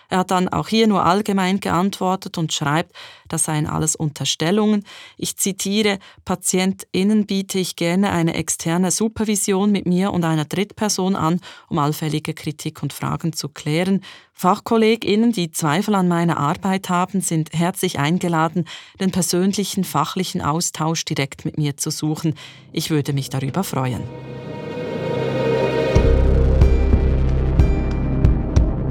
Er 0.09 0.19
hat 0.19 0.31
dann 0.31 0.47
auch 0.49 0.67
hier 0.67 0.87
nur 0.87 1.05
allgemein 1.05 1.59
geantwortet 1.59 2.37
und 2.37 2.53
schreibt, 2.53 2.95
das 3.27 3.45
seien 3.45 3.67
alles 3.67 3.95
Unterstellungen. 3.95 4.85
Ich 5.17 5.37
zitiere, 5.37 5.99
PatientInnen 6.25 7.25
biete 7.25 7.59
ich 7.59 7.75
gerne 7.75 8.11
eine 8.11 8.35
externe 8.35 8.91
Supervision 8.91 9.71
mit 9.71 9.85
mir 9.85 10.11
und 10.11 10.23
einer 10.23 10.45
Drittperson 10.45 11.15
an, 11.15 11.39
um 11.69 11.79
allfällige 11.79 12.33
Kritik 12.33 12.83
und 12.83 12.93
Fragen 12.93 13.33
zu 13.33 13.49
klären. 13.49 14.01
FachkollegInnen, 14.33 15.31
die 15.31 15.51
Zweifel 15.51 15.95
an 15.95 16.07
meiner 16.07 16.37
Arbeit 16.37 16.89
haben, 16.89 17.21
sind 17.21 17.51
herzlich 17.53 17.99
eingeladen, 17.99 18.65
den 18.99 19.11
persönlichen 19.11 19.83
fachlichen 19.83 20.41
Austausch 20.41 21.05
direkt 21.05 21.45
mit 21.45 21.57
mir 21.57 21.77
zu 21.77 21.89
suchen. 21.89 22.35
Ich 22.73 22.89
würde 22.89 23.13
mich 23.13 23.29
darüber 23.29 23.63
freuen. 23.63 24.03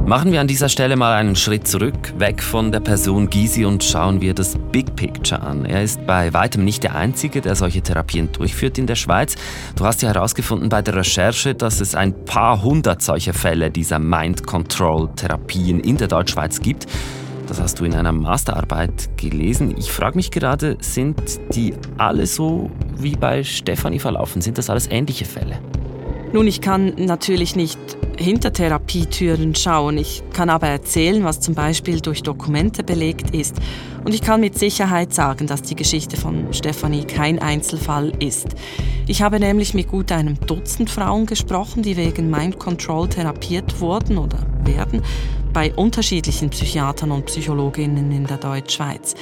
Machen 0.06 0.32
wir 0.32 0.42
an 0.42 0.46
dieser 0.46 0.68
Stelle 0.68 0.96
mal 0.96 1.14
einen 1.14 1.34
Schritt 1.34 1.66
zurück, 1.66 2.12
weg 2.18 2.42
von 2.42 2.70
der 2.70 2.80
Person 2.80 3.30
Gysi 3.30 3.64
und 3.64 3.82
schauen 3.82 4.20
wir 4.20 4.34
das 4.34 4.54
Big 4.70 4.94
Picture 4.96 5.40
an. 5.40 5.64
Er 5.64 5.82
ist 5.82 6.06
bei 6.06 6.34
weitem 6.34 6.62
nicht 6.62 6.82
der 6.82 6.94
Einzige, 6.94 7.40
der 7.40 7.54
solche 7.54 7.80
Therapien 7.80 8.30
durchführt 8.30 8.76
in 8.76 8.86
der 8.86 8.96
Schweiz. 8.96 9.34
Du 9.76 9.86
hast 9.86 10.02
ja 10.02 10.12
herausgefunden 10.12 10.68
bei 10.68 10.82
der 10.82 10.96
Recherche, 10.96 11.54
dass 11.54 11.80
es 11.80 11.94
ein 11.94 12.26
paar 12.26 12.62
hundert 12.62 13.00
solcher 13.00 13.32
Fälle 13.32 13.70
dieser 13.70 13.98
Mind-Control-Therapien 13.98 15.80
in 15.80 15.96
der 15.96 16.08
Deutschschweiz 16.08 16.60
gibt. 16.60 16.86
Das 17.46 17.58
hast 17.58 17.80
du 17.80 17.86
in 17.86 17.94
einer 17.94 18.12
Masterarbeit 18.12 19.08
gelesen. 19.16 19.74
Ich 19.78 19.90
frage 19.90 20.16
mich 20.16 20.30
gerade, 20.30 20.76
sind 20.80 21.40
die 21.54 21.72
alle 21.96 22.26
so 22.26 22.70
wie 22.98 23.16
bei 23.16 23.42
Stefanie 23.42 24.00
verlaufen? 24.00 24.42
Sind 24.42 24.58
das 24.58 24.68
alles 24.68 24.86
ähnliche 24.90 25.24
Fälle? 25.24 25.60
Nun, 26.34 26.48
ich 26.48 26.60
kann 26.60 26.94
natürlich 26.96 27.54
nicht 27.54 27.78
hinter 28.18 28.52
Therapietüren 28.52 29.54
schauen. 29.54 29.98
Ich 29.98 30.20
kann 30.32 30.50
aber 30.50 30.66
erzählen, 30.66 31.22
was 31.22 31.38
zum 31.38 31.54
Beispiel 31.54 32.00
durch 32.00 32.24
Dokumente 32.24 32.82
belegt 32.82 33.32
ist. 33.32 33.54
Und 34.04 34.14
ich 34.14 34.20
kann 34.20 34.40
mit 34.40 34.58
Sicherheit 34.58 35.14
sagen, 35.14 35.46
dass 35.46 35.62
die 35.62 35.76
Geschichte 35.76 36.16
von 36.16 36.52
Stefanie 36.52 37.04
kein 37.04 37.38
Einzelfall 37.38 38.12
ist. 38.18 38.48
Ich 39.06 39.22
habe 39.22 39.38
nämlich 39.38 39.74
mit 39.74 39.86
gut 39.86 40.10
einem 40.10 40.36
Dutzend 40.40 40.90
Frauen 40.90 41.26
gesprochen, 41.26 41.84
die 41.84 41.96
wegen 41.96 42.30
Mind 42.30 42.58
Control 42.58 43.08
therapiert 43.08 43.80
wurden 43.80 44.18
oder 44.18 44.38
werden, 44.64 45.02
bei 45.52 45.72
unterschiedlichen 45.72 46.50
Psychiatern 46.50 47.12
und 47.12 47.26
Psychologinnen 47.26 48.10
in 48.10 48.26
der 48.26 48.38
Deutschschweiz. 48.38 49.14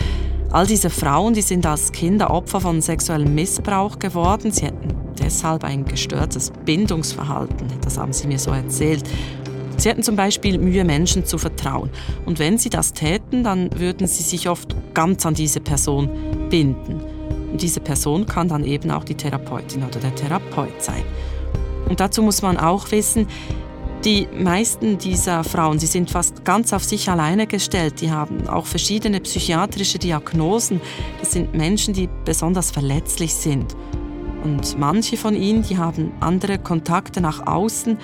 All 0.51 0.67
diese 0.67 0.89
Frauen, 0.89 1.35
die 1.35 1.43
sind 1.43 1.67
als 1.67 1.93
Kinder 1.93 2.31
Opfer 2.31 2.63
von 2.63 2.81
sexuellem 2.81 3.35
Missbrauch 3.35 3.99
geworden. 3.99 4.51
Sie 4.51 4.65
hätten 4.65 5.02
deshalb 5.23 5.65
ein 5.65 5.85
gestörtes 5.85 6.53
Bindungsverhalten. 6.65 7.69
Das 7.83 7.99
haben 7.99 8.13
sie 8.13 8.27
mir 8.27 8.39
so 8.39 8.51
erzählt. 8.51 9.05
Sie 9.77 9.89
hätten 9.89 10.03
zum 10.03 10.17
Beispiel 10.17 10.59
Mühe, 10.59 10.85
Menschen 10.85 11.25
zu 11.25 11.39
vertrauen. 11.39 11.91
Und 12.27 12.39
wenn 12.39 12.59
sie 12.59 12.71
das 12.71 12.93
täten, 12.93 13.43
dann 13.43 13.71
würden 13.79 14.07
sie 14.07 14.23
sich 14.23 14.49
oft 14.49 14.77
ganz 14.95 15.25
an 15.27 15.35
diese 15.35 15.61
Person 15.61 16.11
binden. 16.51 17.01
Und 17.51 17.61
diese 17.63 17.81
Person 17.81 18.27
kann 18.27 18.49
dann 18.49 18.65
eben 18.65 18.91
auch 18.91 19.05
die 19.05 19.15
Therapeutin 19.15 19.83
oder 19.83 19.99
der 19.99 20.15
Therapeut 20.15 20.83
sein. 20.83 21.03
Und 21.89 22.01
dazu 22.01 22.23
muss 22.23 22.43
man 22.43 22.59
auch 22.59 22.91
wissen, 22.91 23.27
die 24.05 24.27
meisten 24.37 24.99
dieser 24.99 25.45
Frauen, 25.45 25.79
sie 25.79 25.87
sind 25.87 26.11
fast 26.11 26.45
ganz 26.45 26.73
auf 26.73 26.83
sich 26.83 27.09
alleine 27.09 27.47
gestellt. 27.47 28.01
Die 28.01 28.11
haben 28.11 28.49
auch 28.49 28.67
verschiedene 28.67 29.21
psychiatrische 29.21 29.99
Diagnosen. 29.99 30.81
Das 31.21 31.33
sind 31.33 31.55
Menschen, 31.55 31.95
die 31.95 32.09
besonders 32.25 32.73
verletzlich 32.73 33.33
sind. 33.33 33.77
Und 34.43 34.79
manche 34.79 35.17
von 35.17 35.35
ihnen, 35.35 35.63
die 35.63 35.79
haben 35.79 36.13
andere 36.21 36.59
Kontakte 36.59 37.21
nach 37.21 37.47
außen 37.47 37.99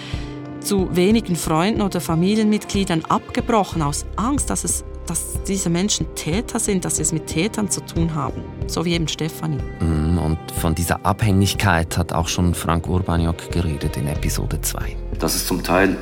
zu 0.61 0.95
wenigen 0.95 1.37
Freunden 1.37 1.83
oder 1.83 2.01
Familienmitgliedern 2.01 3.05
abgebrochen 3.05 3.83
aus 3.83 4.07
Angst, 4.17 4.51
dass, 4.51 4.65
es, 4.65 4.85
dass 5.07 5.43
diese 5.47 5.71
Menschen 5.71 6.07
Täter 6.15 6.59
sind, 6.59 6.85
dass 6.85 6.97
sie 6.97 7.03
es 7.03 7.13
mit 7.13 7.27
Tätern 7.27 7.71
zu 7.71 7.81
tun 7.81 8.15
haben. 8.15 8.43
So 8.67 8.85
wie 8.85 8.93
eben 8.93 9.09
Stefanie. 9.09 9.59
Mm, 9.81 10.19
und 10.19 10.39
von 10.61 10.75
dieser 10.75 11.05
Abhängigkeit 11.07 11.97
hat 11.97 12.13
auch 12.13 12.29
schon 12.29 12.55
Frank 12.55 12.89
Urbaniok 12.89 13.51
geredet 13.51 13.97
in 13.97 14.09
Episode 14.09 14.61
2. 14.61 14.97
Dass 15.19 15.35
es 15.35 15.47
zum 15.47 15.63
Teil 15.63 15.97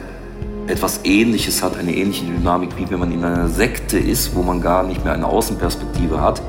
etwas 0.66 1.00
Ähnliches 1.04 1.62
hat, 1.62 1.76
eine 1.76 1.94
ähnliche 1.94 2.24
Dynamik, 2.24 2.76
wie 2.76 2.90
wenn 2.90 2.98
man 2.98 3.12
in 3.12 3.24
einer 3.24 3.48
Sekte 3.48 3.98
ist, 3.98 4.34
wo 4.34 4.42
man 4.42 4.60
gar 4.60 4.82
nicht 4.82 5.04
mehr 5.04 5.12
eine 5.12 5.26
Außenperspektive 5.26 6.20
hat. 6.20 6.42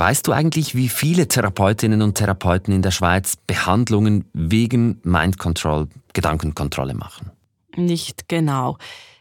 Weißt 0.00 0.26
du 0.26 0.32
eigentlich, 0.32 0.74
wie 0.74 0.88
viele 0.88 1.28
Therapeutinnen 1.28 2.00
und 2.00 2.14
Therapeuten 2.14 2.72
in 2.72 2.80
der 2.80 2.90
Schweiz 2.90 3.36
Behandlungen 3.36 4.24
wegen 4.32 4.98
Mind 5.04 5.38
Control, 5.38 5.88
Gedankenkontrolle 6.14 6.94
machen? 6.94 7.30
Nicht 7.76 8.26
genau. 8.26 8.78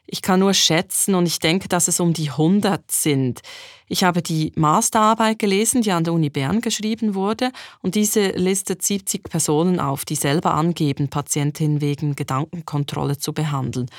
Ich 0.08 0.22
kann 0.22 0.40
nur 0.40 0.54
schätzen 0.54 1.16
und 1.16 1.26
ich 1.26 1.40
denke, 1.40 1.68
dass 1.68 1.90
es 1.90 2.00
um 2.00 2.14
die 2.14 2.30
100 2.30 2.90
sind. 2.90 3.42
Ich 3.90 4.06
habe 4.06 4.22
die 4.22 4.54
Masterarbeit 4.56 5.38
gelesen, 5.38 5.82
die 5.82 5.92
an 5.92 6.06
der 6.06 6.14
Uni 6.14 6.30
Bern 6.30 6.62
geschrieben 6.62 7.14
wurde, 7.14 7.52
und 7.82 7.96
diese 7.96 8.30
listet 8.30 8.82
70 8.82 9.24
Personen 9.24 9.82
auf, 9.82 10.06
die 10.06 10.16
selber 10.16 10.54
angeben, 10.54 11.10
Patientinnen 11.10 11.82
wegen 11.82 12.16
Gedankenkontrolle 12.16 13.18
zu 13.18 13.34
behandeln. 13.34 13.90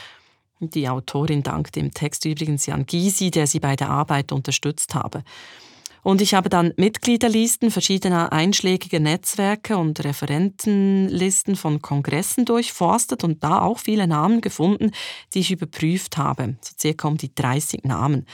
Die 0.61 0.89
Autorin 0.89 1.43
dankt 1.43 1.77
im 1.77 1.93
Text 1.93 2.25
übrigens 2.25 2.65
Jan 2.65 2.87
Gysi, 2.87 3.31
der 3.31 3.47
sie 3.47 3.61
bei 3.61 3.77
der 3.77 3.91
Arbeit 3.91 4.33
unterstützt 4.33 4.95
habe. 4.95 5.25
Und 6.03 6.21
ich 6.21 6.35
habe 6.35 6.49
dann 6.49 6.73
Mitgliederlisten 6.77 7.71
verschiedener 7.71 8.33
einschlägiger 8.33 9.01
Netzwerke 9.01 9.77
und 9.77 10.03
Referentenlisten 10.03 11.57
von 11.57 11.83
Kongressen 11.83 12.45
durchforstet 12.45 13.25
und 13.25 13.45
da 13.45 13.61
auch 13.61 13.79
viele 13.79 14.07
Namen 14.07 14.41
gefunden, 14.41 14.93
die 15.35 15.41
ich 15.41 15.51
überprüft 15.51 16.17
habe. 16.17 16.57
So 16.61 16.75
circa 16.79 17.09
um 17.09 17.17
die 17.17 17.35
30 17.35 17.85
Namen. 17.85 18.27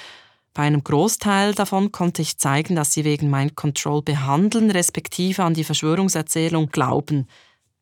Bei 0.54 0.62
einem 0.62 0.82
Großteil 0.82 1.52
davon 1.52 1.92
konnte 1.92 2.22
ich 2.22 2.38
zeigen, 2.38 2.76
dass 2.76 2.92
sie 2.92 3.04
wegen 3.04 3.30
Mind 3.30 3.56
Control 3.56 4.00
behandeln, 4.00 4.70
respektive 4.70 5.44
an 5.44 5.52
die 5.52 5.64
Verschwörungserzählung 5.64 6.70
glauben. 6.70 7.26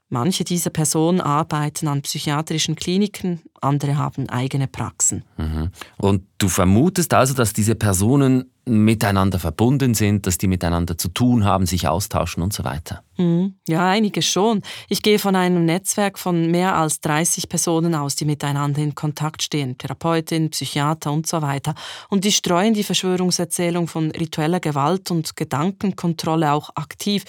Manche 0.09 0.45
dieser 0.45 0.71
Personen 0.71 1.21
arbeiten 1.21 1.89
an 1.89 2.03
psychiatrischen 2.03 2.75
Kliniken, 2.75 3.43
andere 3.61 3.97
haben 3.97 4.29
eigene 4.29 4.67
Praxen. 4.67 5.25
Mhm. 5.37 5.71
Und 5.99 6.27
du 6.39 6.49
vermutest 6.49 7.15
also, 7.15 7.33
dass 7.35 7.53
diese 7.53 7.75
Personen 7.75 8.51
miteinander 8.67 9.39
verbunden 9.39 9.95
sind, 9.95 10.27
dass 10.27 10.39
die 10.39 10.47
miteinander 10.47 10.97
zu 10.97 11.09
tun 11.09 11.45
haben, 11.45 11.67
sich 11.67 11.87
austauschen 11.87 12.43
und 12.43 12.53
so 12.53 12.65
weiter? 12.65 13.03
Mhm. 13.17 13.57
Ja, 13.69 13.89
einige 13.89 14.23
schon. 14.23 14.63
Ich 14.89 15.03
gehe 15.03 15.19
von 15.19 15.37
einem 15.37 15.65
Netzwerk 15.65 16.19
von 16.19 16.51
mehr 16.51 16.75
als 16.75 17.01
30 17.01 17.49
Personen 17.49 17.95
aus, 17.95 18.17
die 18.17 18.25
miteinander 18.25 18.83
in 18.83 18.95
Kontakt 18.95 19.43
stehen. 19.43 19.77
Therapeutin, 19.79 20.51
Psychiater 20.51 21.13
und 21.13 21.27
so 21.27 21.43
weiter. 21.43 21.75
Und 22.09 22.25
die 22.25 22.33
streuen 22.33 22.75
die 22.75 22.85
Verschwörungserzählung 22.85 23.87
von 23.87 24.11
ritueller 24.11 24.61
Gewalt 24.61 25.11
und 25.11 25.37
Gedankenkontrolle 25.37 26.53
auch 26.53 26.71
aktiv. 26.75 27.25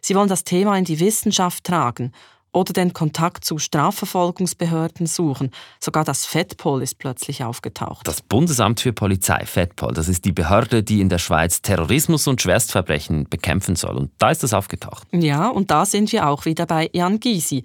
Sie 0.00 0.14
wollen 0.14 0.28
das 0.28 0.44
Thema 0.44 0.76
in 0.76 0.84
die 0.84 1.00
Wissenschaft 1.00 1.64
tragen 1.64 2.12
oder 2.52 2.72
den 2.72 2.92
Kontakt 2.92 3.44
zu 3.44 3.58
Strafverfolgungsbehörden 3.58 5.06
suchen. 5.06 5.50
Sogar 5.78 6.04
das 6.04 6.26
FEDPOL 6.26 6.82
ist 6.82 6.98
plötzlich 6.98 7.44
aufgetaucht. 7.44 8.06
Das 8.06 8.22
Bundesamt 8.22 8.80
für 8.80 8.92
Polizei, 8.92 9.44
FEDPOL, 9.44 9.94
das 9.94 10.08
ist 10.08 10.24
die 10.24 10.32
Behörde, 10.32 10.82
die 10.82 11.00
in 11.00 11.08
der 11.08 11.18
Schweiz 11.18 11.62
Terrorismus 11.62 12.26
und 12.26 12.42
Schwerstverbrechen 12.42 13.28
bekämpfen 13.28 13.76
soll. 13.76 13.96
Und 13.96 14.10
da 14.18 14.30
ist 14.30 14.42
das 14.42 14.52
aufgetaucht. 14.52 15.06
Ja, 15.12 15.48
und 15.48 15.70
da 15.70 15.86
sind 15.86 16.12
wir 16.12 16.28
auch 16.28 16.44
wieder 16.44 16.66
bei 16.66 16.90
Jan 16.92 17.20
Gysi. 17.20 17.62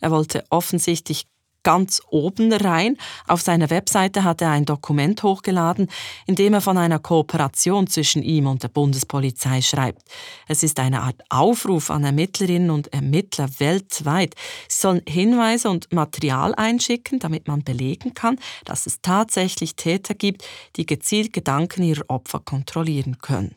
Er 0.00 0.10
wollte 0.10 0.44
offensichtlich 0.50 1.26
ganz 1.66 2.00
oben 2.10 2.52
rein. 2.52 2.96
Auf 3.26 3.40
seiner 3.40 3.70
Webseite 3.70 4.22
hat 4.22 4.40
er 4.40 4.50
ein 4.50 4.66
Dokument 4.66 5.24
hochgeladen, 5.24 5.88
in 6.24 6.36
dem 6.36 6.54
er 6.54 6.60
von 6.60 6.78
einer 6.78 7.00
Kooperation 7.00 7.88
zwischen 7.88 8.22
ihm 8.22 8.46
und 8.46 8.62
der 8.62 8.68
Bundespolizei 8.68 9.62
schreibt. 9.62 10.02
Es 10.46 10.62
ist 10.62 10.78
eine 10.78 11.02
Art 11.02 11.20
Aufruf 11.28 11.90
an 11.90 12.04
Ermittlerinnen 12.04 12.70
und 12.70 12.92
Ermittler 12.92 13.48
weltweit. 13.58 14.36
Sie 14.68 14.80
sollen 14.80 15.02
Hinweise 15.08 15.68
und 15.68 15.92
Material 15.92 16.54
einschicken, 16.54 17.18
damit 17.18 17.48
man 17.48 17.64
belegen 17.64 18.14
kann, 18.14 18.38
dass 18.64 18.86
es 18.86 19.00
tatsächlich 19.02 19.74
Täter 19.74 20.14
gibt, 20.14 20.44
die 20.76 20.86
gezielt 20.86 21.32
Gedanken 21.32 21.82
ihrer 21.82 22.04
Opfer 22.06 22.38
kontrollieren 22.38 23.18
können. 23.18 23.56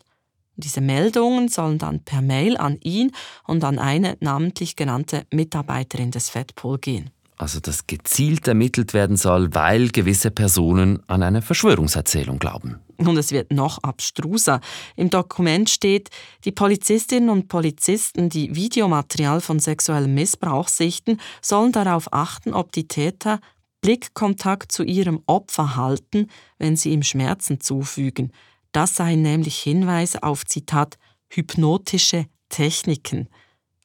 Diese 0.55 0.81
Meldungen 0.81 1.47
sollen 1.47 1.77
dann 1.77 2.03
per 2.03 2.23
Mail 2.23 2.57
an 2.57 2.79
ihn 2.81 3.11
und 3.45 3.63
an 3.63 3.77
eine 3.77 4.17
namentlich 4.19 4.75
genannte 4.75 5.27
Mitarbeiterin 5.31 6.09
des 6.09 6.31
FEDPOL 6.31 6.79
gehen 6.79 7.11
also 7.39 7.59
dass 7.61 7.87
gezielt 7.87 8.47
ermittelt 8.47 8.93
werden 8.93 9.15
soll, 9.15 9.53
weil 9.55 9.89
gewisse 9.89 10.29
Personen 10.29 10.99
an 11.07 11.23
eine 11.23 11.41
Verschwörungserzählung 11.41 12.37
glauben. 12.37 12.79
Und 12.97 13.17
es 13.17 13.31
wird 13.31 13.53
noch 13.53 13.81
abstruser. 13.81 14.59
Im 14.97 15.09
Dokument 15.09 15.69
steht, 15.69 16.09
die 16.43 16.51
Polizistinnen 16.51 17.29
und 17.29 17.47
Polizisten, 17.47 18.27
die 18.27 18.55
Videomaterial 18.55 19.39
von 19.39 19.59
sexuellem 19.59 20.13
Missbrauch 20.13 20.67
sichten, 20.67 21.17
sollen 21.41 21.71
darauf 21.71 22.11
achten, 22.11 22.53
ob 22.53 22.73
die 22.73 22.89
Täter 22.89 23.39
Blickkontakt 23.81 24.73
zu 24.73 24.83
ihrem 24.83 25.21
Opfer 25.25 25.77
halten, 25.77 26.27
wenn 26.57 26.75
sie 26.75 26.91
ihm 26.91 27.03
Schmerzen 27.03 27.61
zufügen. 27.61 28.33
Das 28.73 28.97
seien 28.97 29.21
nämlich 29.21 29.57
Hinweise 29.57 30.23
auf 30.23 30.45
Zitat 30.45 30.97
hypnotische 31.29 32.25
Techniken. 32.49 33.29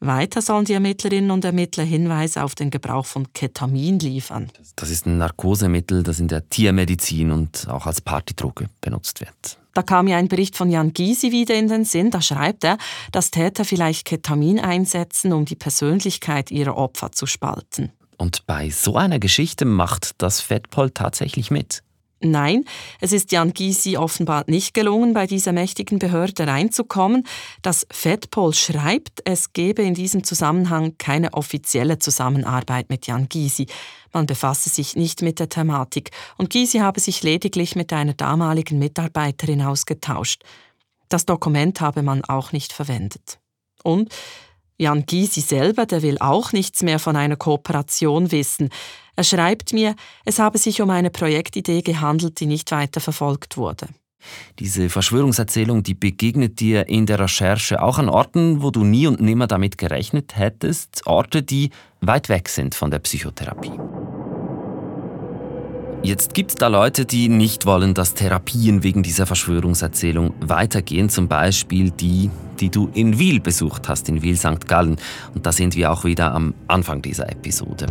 Weiter 0.07 0.43
sollen 0.43 0.65
die 0.65 0.75
Ermittlerinnen 0.75 1.31
und 1.31 1.45
Ermittler 1.45 1.85
Hinweise 1.85 2.43
auf 2.43 2.55
den 2.55 2.71
Gebrauch 2.71 3.07
von 3.07 3.33
Ketamin 3.33 3.99
liefern. 3.99 4.51
Das 4.77 4.91
ist 4.91 5.07
ein 5.07 5.19
Narkosemittel, 5.19 6.03
das 6.03 6.21
in 6.21 6.29
der 6.29 6.49
Tiermedizin 6.49 7.31
und 7.31 7.69
auch 7.69 7.87
als 7.87 8.01
Partydroge 8.01 8.69
benutzt 8.81 9.21
wird. 9.21 9.59
Da 9.75 9.83
kam 9.83 10.05
mir 10.05 10.17
ein 10.17 10.29
Bericht 10.29 10.57
von 10.57 10.71
Jan 10.71 10.93
Gysi 10.93 11.33
wieder 11.33 11.57
in 11.57 11.69
den 11.69 11.85
Sinn. 11.85 12.11
Da 12.11 12.23
schreibt 12.23 12.65
er, 12.65 12.79
dass 13.11 13.33
Täter 13.33 13.65
vielleicht 13.65 14.05
Ketamin 14.05 14.61
einsetzen, 14.61 15.33
um 15.33 15.45
die 15.45 15.57
Persönlichkeit 15.57 16.53
ihrer 16.53 16.77
Opfer 16.77 17.11
zu 17.11 17.27
spalten. 17.27 17.91
Und 18.17 18.47
bei 18.47 18.71
so 18.71 18.97
einer 18.97 19.19
Geschichte 19.19 19.65
macht 19.65 20.23
das 20.23 20.41
Fettpol 20.41 20.91
tatsächlich 20.91 21.51
mit. 21.51 21.83
Nein, 22.21 22.65
es 23.01 23.13
ist 23.13 23.33
Jan 23.33 23.53
Gysi 23.53 23.97
offenbar 23.97 24.45
nicht 24.47 24.73
gelungen, 24.73 25.13
bei 25.13 25.27
dieser 25.27 25.53
mächtigen 25.53 25.99
Behörde 25.99 26.47
reinzukommen. 26.47 27.27
Das 27.61 27.87
FEDPOL 27.91 28.55
schreibt, 28.55 29.21
es 29.25 29.53
gebe 29.53 29.83
in 29.83 29.95
diesem 29.95 30.25
Zusammenhang 30.25 30.97
keine 30.97 31.35
offizielle 31.35 31.99
Zusammenarbeit 31.99 32.89
mit 32.89 33.07
Jan 33.07 33.29
Gysi. 33.29 33.67
Man 34.13 34.27
befasse 34.27 34.71
sich 34.71 34.97
nicht 34.97 35.23
mit 35.23 35.39
der 35.39 35.49
Thematik 35.49 36.11
und 36.39 36.51
Gysi 36.51 36.79
habe 36.79 37.01
sich 37.01 37.23
lediglich 37.23 37.77
mit 37.77 37.93
einer 37.93 38.15
damaligen 38.15 38.79
Mitarbeiterin 38.79 39.61
ausgetauscht. 39.61 40.43
Das 41.09 41.27
Dokument 41.27 41.81
habe 41.81 42.03
man 42.03 42.25
auch 42.25 42.53
nicht 42.53 42.73
verwendet. 42.73 43.39
Und 43.83 44.09
Jan 44.79 45.07
Gysi 45.07 45.41
selber, 45.41 45.87
der 45.87 46.03
will 46.03 46.19
auch 46.19 46.53
nichts 46.53 46.83
mehr 46.83 46.99
von 46.99 47.17
einer 47.17 47.37
Kooperation 47.37 48.33
wissen. 48.33 48.71
Er 49.17 49.25
schreibt 49.25 49.73
mir, 49.73 49.95
es 50.25 50.39
habe 50.39 50.59
sich 50.59 50.83
um 50.83 50.91
eine 50.91 51.11
Projektidee 51.11 51.83
gehandelt, 51.83 52.41
die 52.41 52.47
nicht 52.47 52.71
weiter 52.73 53.01
verfolgt 53.01 53.57
wurde. 53.57 53.87
Diese 54.59 54.89
Verschwörungserzählung, 54.89 55.83
die 55.83 55.95
begegnet 55.95 56.59
dir 56.59 56.89
in 56.89 57.07
der 57.07 57.21
Recherche 57.21 57.83
auch 57.83 57.99
an 57.99 58.09
Orten, 58.09 58.63
wo 58.63 58.71
du 58.71 58.83
nie 58.85 59.07
und 59.07 59.21
nimmer 59.21 59.47
damit 59.47 59.79
gerechnet 59.79 60.37
hättest, 60.37 61.07
Orte, 61.07 61.43
die 61.43 61.71
weit 62.01 62.29
weg 62.29 62.49
sind 62.49 62.75
von 62.75 62.91
der 62.91 63.01
Psychotherapie. 63.01 63.73
Jetzt 66.05 66.35
gibt 66.35 66.51
es 66.51 66.55
da 66.57 66.69
Leute, 66.69 67.07
die 67.07 67.29
nicht 67.29 67.67
wollen, 67.67 67.95
dass 67.95 68.15
Therapien 68.15 68.83
wegen 68.83 69.03
dieser 69.03 69.27
Verschwörungserzählung 69.27 70.35
weitergehen. 70.41 71.09
Zum 71.09 71.29
Beispiel 71.29 71.91
die, 71.91 72.31
die 72.61 72.71
du 72.71 72.91
in 72.95 73.19
Wiel 73.19 73.41
besucht 73.41 73.89
hast, 73.89 74.09
in 74.09 74.23
Wiel 74.23 74.37
St. 74.37 74.69
Gallen. 74.69 74.97
Und 75.35 75.47
da 75.47 75.51
sind 75.53 75.75
wir 75.75 75.91
auch 75.91 76.05
wieder 76.05 76.33
am 76.33 76.55
Anfang 76.69 77.03
dieser 77.03 77.29
Episode 77.31 77.87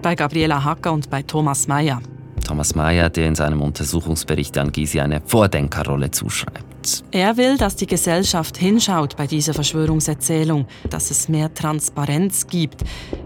bei 0.00 0.14
Gabriela 0.14 0.64
Hacker 0.64 0.92
und 0.92 1.10
bei 1.10 1.22
Thomas 1.22 1.68
Mayer. 1.68 2.00
Thomas 2.44 2.74
Mayer, 2.74 3.10
der 3.10 3.28
in 3.28 3.34
seinem 3.34 3.60
Untersuchungsbericht 3.60 4.56
an 4.58 4.72
Gysi 4.72 5.00
eine 5.00 5.20
Vordenkerrolle 5.20 6.10
zuschreibt. 6.10 6.69
Er 7.10 7.36
will, 7.36 7.56
dass 7.56 7.76
die 7.76 7.86
Gesellschaft 7.86 8.56
hinschaut 8.56 9.16
bei 9.16 9.26
dieser 9.26 9.54
Verschwörungserzählung, 9.54 10.66
dass 10.88 11.10
es 11.10 11.28
mehr 11.28 11.52
Transparenz 11.52 12.46
gibt. 12.46 12.82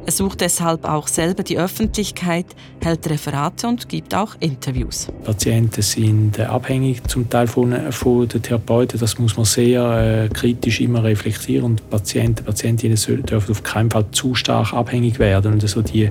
Er 0.07 0.13
sucht 0.13 0.41
deshalb 0.41 0.85
auch 0.85 1.09
selber 1.09 1.43
die 1.43 1.59
Öffentlichkeit, 1.59 2.47
hält 2.83 3.09
Referate 3.09 3.67
und 3.67 3.89
gibt 3.89 4.15
auch 4.15 4.35
Interviews. 4.41 5.09
Patienten 5.25 5.83
sind 5.83 6.39
äh, 6.39 6.43
abhängig 6.43 7.07
zum 7.09 7.29
Teil 7.31 7.47
von, 7.47 7.73
äh, 7.73 7.93
von 7.93 8.29
den 8.29 8.43
Therapeuten. 8.43 8.99
Das 9.01 9.19
muss 9.19 9.37
man 9.37 9.47
sehr 9.47 10.25
äh, 10.25 10.29
kritisch 10.29 10.81
immer 10.81 11.05
reflektieren. 11.05 11.65
Und 11.65 11.91
Patienten, 11.91 12.45
Patientinnen 12.45 12.97
dürfen 12.97 13.51
auf 13.51 13.63
keinen 13.63 13.91
Fall 13.91 14.07
zu 14.11 14.35
stark 14.35 14.73
abhängig 14.73 15.19
werden. 15.19 15.55
Und 15.55 15.63
also 15.63 15.81
die 15.81 16.11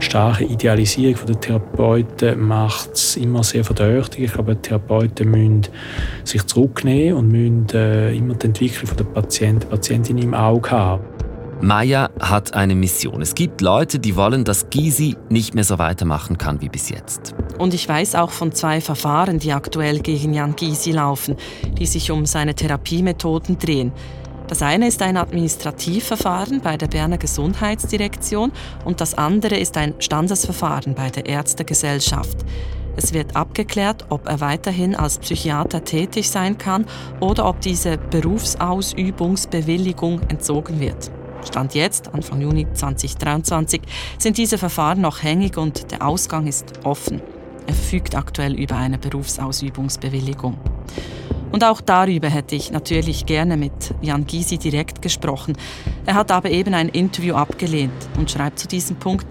starke 0.00 0.44
Idealisierung 0.44 1.26
der 1.26 1.40
Therapeuten 1.40 2.40
macht 2.40 2.92
es 2.92 3.16
immer 3.16 3.42
sehr 3.42 3.64
verdächtig. 3.64 4.24
Ich 4.24 4.32
glaube, 4.32 4.60
Therapeuten 4.60 5.30
müssen 5.30 5.62
sich 6.24 6.44
zurück 6.46 6.71
zurücknehmen 6.72 7.18
und 7.18 7.28
müssen 7.28 7.66
äh, 7.74 8.14
immer 8.14 8.34
die 8.34 8.46
Entwicklung 8.46 8.96
der 8.96 9.04
Patienten, 9.04 9.68
Patientin 9.68 10.18
im 10.18 10.34
Auge 10.34 10.70
haben. 10.70 11.04
Maya 11.60 12.10
hat 12.18 12.54
eine 12.54 12.74
Mission. 12.74 13.22
Es 13.22 13.34
gibt 13.34 13.60
Leute, 13.60 14.00
die 14.00 14.16
wollen, 14.16 14.44
dass 14.44 14.68
Gysi 14.70 15.16
nicht 15.28 15.54
mehr 15.54 15.62
so 15.62 15.78
weitermachen 15.78 16.36
kann 16.36 16.60
wie 16.60 16.68
bis 16.68 16.88
jetzt. 16.90 17.34
Und 17.58 17.72
ich 17.72 17.88
weiß 17.88 18.16
auch 18.16 18.30
von 18.30 18.50
zwei 18.50 18.80
Verfahren, 18.80 19.38
die 19.38 19.52
aktuell 19.52 20.00
gegen 20.00 20.34
Jan 20.34 20.56
Gysi 20.56 20.90
laufen, 20.90 21.36
die 21.78 21.86
sich 21.86 22.10
um 22.10 22.26
seine 22.26 22.54
Therapiemethoden 22.56 23.58
drehen. 23.58 23.92
Das 24.48 24.60
eine 24.60 24.88
ist 24.88 25.00
ein 25.02 25.16
Administrativverfahren 25.16 26.60
bei 26.62 26.76
der 26.76 26.88
Berner 26.88 27.16
Gesundheitsdirektion 27.16 28.50
und 28.84 29.00
das 29.00 29.14
andere 29.14 29.56
ist 29.56 29.76
ein 29.76 29.94
Standesverfahren 30.00 30.94
bei 30.94 31.10
der 31.10 31.26
Ärztegesellschaft. 31.26 32.38
Es 32.96 33.12
wird 33.12 33.36
abgeklärt, 33.36 34.06
ob 34.10 34.28
er 34.28 34.40
weiterhin 34.40 34.94
als 34.94 35.18
Psychiater 35.18 35.82
tätig 35.84 36.30
sein 36.30 36.58
kann 36.58 36.86
oder 37.20 37.48
ob 37.48 37.60
diese 37.60 37.96
Berufsausübungsbewilligung 37.96 40.20
entzogen 40.28 40.78
wird. 40.80 41.10
Stand 41.46 41.74
jetzt, 41.74 42.14
Anfang 42.14 42.40
Juni 42.40 42.66
2023, 42.72 43.82
sind 44.18 44.38
diese 44.38 44.58
Verfahren 44.58 45.00
noch 45.00 45.22
hängig 45.22 45.56
und 45.56 45.90
der 45.90 46.06
Ausgang 46.06 46.46
ist 46.46 46.84
offen. 46.84 47.20
Er 47.66 47.74
verfügt 47.74 48.14
aktuell 48.14 48.54
über 48.54 48.76
eine 48.76 48.98
Berufsausübungsbewilligung. 48.98 50.58
Und 51.50 51.64
auch 51.64 51.80
darüber 51.82 52.28
hätte 52.28 52.54
ich 52.56 52.70
natürlich 52.70 53.26
gerne 53.26 53.58
mit 53.58 53.94
Jan 54.00 54.26
Gysi 54.26 54.58
direkt 54.58 55.02
gesprochen. 55.02 55.54
Er 56.06 56.14
hat 56.14 56.30
aber 56.30 56.50
eben 56.50 56.72
ein 56.74 56.88
Interview 56.88 57.34
abgelehnt 57.34 57.92
und 58.18 58.30
schreibt 58.30 58.58
zu 58.58 58.68
diesem 58.68 58.96
Punkt, 58.96 59.26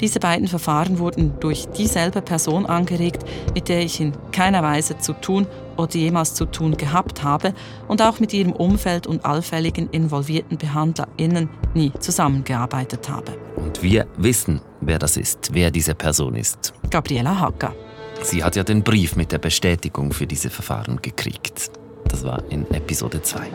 diese 0.00 0.20
beiden 0.20 0.48
Verfahren 0.48 0.98
wurden 0.98 1.34
durch 1.40 1.66
dieselbe 1.76 2.22
Person 2.22 2.66
angeregt, 2.66 3.24
mit 3.54 3.68
der 3.68 3.80
ich 3.80 4.00
in 4.00 4.12
keiner 4.32 4.62
Weise 4.62 4.98
zu 4.98 5.12
tun 5.12 5.46
oder 5.76 5.94
jemals 5.96 6.34
zu 6.34 6.46
tun 6.46 6.76
gehabt 6.76 7.22
habe 7.22 7.54
und 7.88 8.02
auch 8.02 8.20
mit 8.20 8.32
ihrem 8.32 8.52
Umfeld 8.52 9.06
und 9.06 9.24
allfälligen 9.24 9.90
involvierten 9.90 10.58
BehandlerInnen 10.58 11.48
nie 11.74 11.92
zusammengearbeitet 11.98 13.08
habe. 13.08 13.36
Und 13.56 13.82
wir 13.82 14.06
wissen, 14.16 14.60
wer 14.80 14.98
das 14.98 15.16
ist, 15.16 15.50
wer 15.52 15.70
diese 15.70 15.94
Person 15.94 16.34
ist. 16.34 16.72
Gabriela 16.90 17.38
Hacker. 17.40 17.74
Sie 18.22 18.42
hat 18.42 18.56
ja 18.56 18.62
den 18.62 18.82
Brief 18.82 19.16
mit 19.16 19.32
der 19.32 19.38
Bestätigung 19.38 20.12
für 20.12 20.26
diese 20.26 20.50
Verfahren 20.50 21.00
gekriegt. 21.02 21.70
Das 22.08 22.24
war 22.24 22.42
in 22.50 22.70
Episode 22.70 23.20
2. 23.20 23.48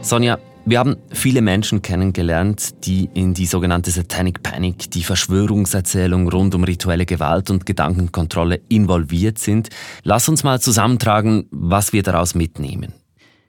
Sonja, 0.00 0.38
Wir 0.68 0.80
haben 0.80 0.96
viele 1.10 1.40
Menschen 1.40 1.80
kennengelernt, 1.80 2.84
die 2.84 3.08
in 3.14 3.32
die 3.32 3.46
sogenannte 3.46 3.90
Satanic 3.90 4.42
Panic, 4.42 4.90
die 4.90 5.02
Verschwörungserzählung 5.02 6.28
rund 6.28 6.54
um 6.54 6.62
rituelle 6.62 7.06
Gewalt 7.06 7.48
und 7.48 7.64
Gedankenkontrolle 7.64 8.60
involviert 8.68 9.38
sind. 9.38 9.70
Lass 10.02 10.28
uns 10.28 10.44
mal 10.44 10.60
zusammentragen, 10.60 11.46
was 11.50 11.94
wir 11.94 12.02
daraus 12.02 12.34
mitnehmen. 12.34 12.92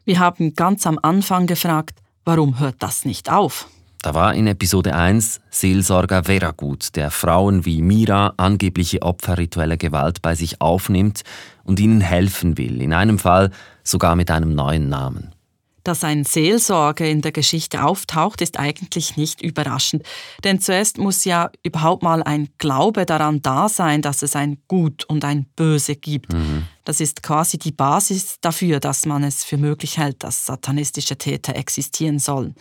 Wir 0.05 0.19
haben 0.19 0.53
ganz 0.53 0.87
am 0.87 0.97
Anfang 1.01 1.45
gefragt, 1.45 1.99
warum 2.23 2.57
hört 2.57 2.77
das 2.79 3.03
nicht 3.03 3.29
auf? 3.29 3.67
Da 4.01 4.13
war 4.13 4.33
in 4.33 4.47
Episode 4.47 4.95
1 4.95 5.41
Seelsorger 5.49 6.23
Veragut, 6.23 6.95
der 6.95 7.11
Frauen 7.11 7.65
wie 7.65 7.81
Mira 7.81 8.33
angebliche 8.37 9.01
Opfer 9.01 9.37
ritueller 9.37 9.75
Gewalt 9.75 10.21
bei 10.21 10.35
sich 10.35 10.61
aufnimmt 10.61 11.23
und 11.65 11.81
ihnen 11.81 11.99
helfen 11.99 12.57
will, 12.57 12.81
in 12.81 12.93
einem 12.93 13.19
Fall 13.19 13.51
sogar 13.83 14.15
mit 14.15 14.31
einem 14.31 14.55
neuen 14.55 14.87
Namen. 14.87 15.33
Dass 15.89 16.03
ein 16.03 16.23
Seelsorger 16.23 17.09
in 17.09 17.21
der 17.21 17.31
Geschichte 17.31 17.83
auftaucht, 17.83 18.41
ist 18.41 18.59
eigentlich 18.59 19.17
nicht 19.17 19.41
überraschend. 19.41 20.03
Denn 20.43 20.61
zuerst 20.61 20.99
muss 20.99 21.25
ja 21.25 21.49
überhaupt 21.63 22.03
mal 22.03 22.21
ein 22.21 22.49
Glaube 22.59 23.07
daran 23.07 23.41
da 23.41 23.67
sein, 23.67 24.03
dass 24.03 24.21
es 24.21 24.35
ein 24.35 24.59
Gut 24.67 25.03
und 25.05 25.25
ein 25.25 25.47
Böse 25.55 25.95
gibt. 25.95 26.31
Mhm. 26.31 26.67
Das 26.85 27.01
ist 27.01 27.23
quasi 27.23 27.57
die 27.57 27.71
Basis 27.71 28.37
dafür, 28.39 28.79
dass 28.79 29.07
man 29.07 29.23
es 29.23 29.43
für 29.43 29.57
möglich 29.57 29.97
hält, 29.97 30.23
dass 30.23 30.45
satanistische 30.45 31.17
Täter 31.17 31.55
existieren 31.55 32.19
sollen. 32.19 32.53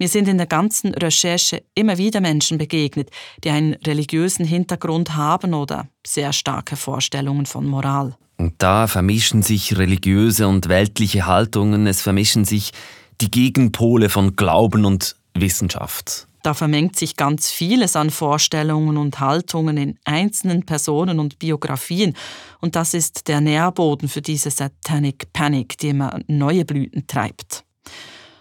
Mir 0.00 0.08
sind 0.08 0.26
in 0.26 0.36
der 0.36 0.48
ganzen 0.48 0.92
Recherche 0.92 1.62
immer 1.76 1.98
wieder 1.98 2.20
Menschen 2.20 2.58
begegnet, 2.58 3.10
die 3.44 3.50
einen 3.50 3.74
religiösen 3.74 4.44
Hintergrund 4.44 5.14
haben 5.14 5.54
oder 5.54 5.86
sehr 6.04 6.32
starke 6.32 6.74
Vorstellungen 6.74 7.46
von 7.46 7.64
Moral. 7.64 8.16
Und 8.36 8.54
da 8.58 8.86
vermischen 8.86 9.42
sich 9.42 9.78
religiöse 9.78 10.46
und 10.46 10.68
weltliche 10.68 11.26
Haltungen, 11.26 11.86
es 11.86 12.02
vermischen 12.02 12.44
sich 12.44 12.72
die 13.20 13.30
Gegenpole 13.30 14.08
von 14.10 14.36
Glauben 14.36 14.84
und 14.84 15.16
Wissenschaft. 15.34 16.26
Da 16.42 16.54
vermengt 16.54 16.94
sich 16.96 17.16
ganz 17.16 17.50
vieles 17.50 17.96
an 17.96 18.10
Vorstellungen 18.10 18.98
und 18.98 19.18
Haltungen 19.18 19.76
in 19.76 19.98
einzelnen 20.04 20.64
Personen 20.64 21.18
und 21.18 21.40
Biografien. 21.40 22.14
Und 22.60 22.76
das 22.76 22.94
ist 22.94 23.26
der 23.26 23.40
Nährboden 23.40 24.08
für 24.08 24.22
diese 24.22 24.50
Satanic 24.50 25.32
Panic, 25.32 25.76
die 25.78 25.88
immer 25.88 26.20
neue 26.28 26.64
Blüten 26.64 27.06
treibt. 27.08 27.64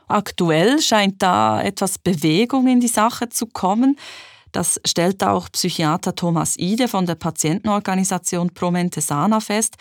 Aktuell 0.07 0.79
scheint 0.81 1.23
da 1.23 1.61
etwas 1.61 1.97
Bewegung 1.97 2.67
in 2.67 2.79
die 2.79 2.87
Sache 2.87 3.29
zu 3.29 3.47
kommen. 3.47 3.97
Das 4.55 4.79
stellt 4.85 5.21
auch 5.21 5.51
Psychiater 5.51 6.15
Thomas 6.15 6.55
Ide 6.57 6.87
von 6.87 7.05
der 7.05 7.15
Patientenorganisation 7.15 8.53
Promentesana 8.53 9.41
fest. 9.41 9.75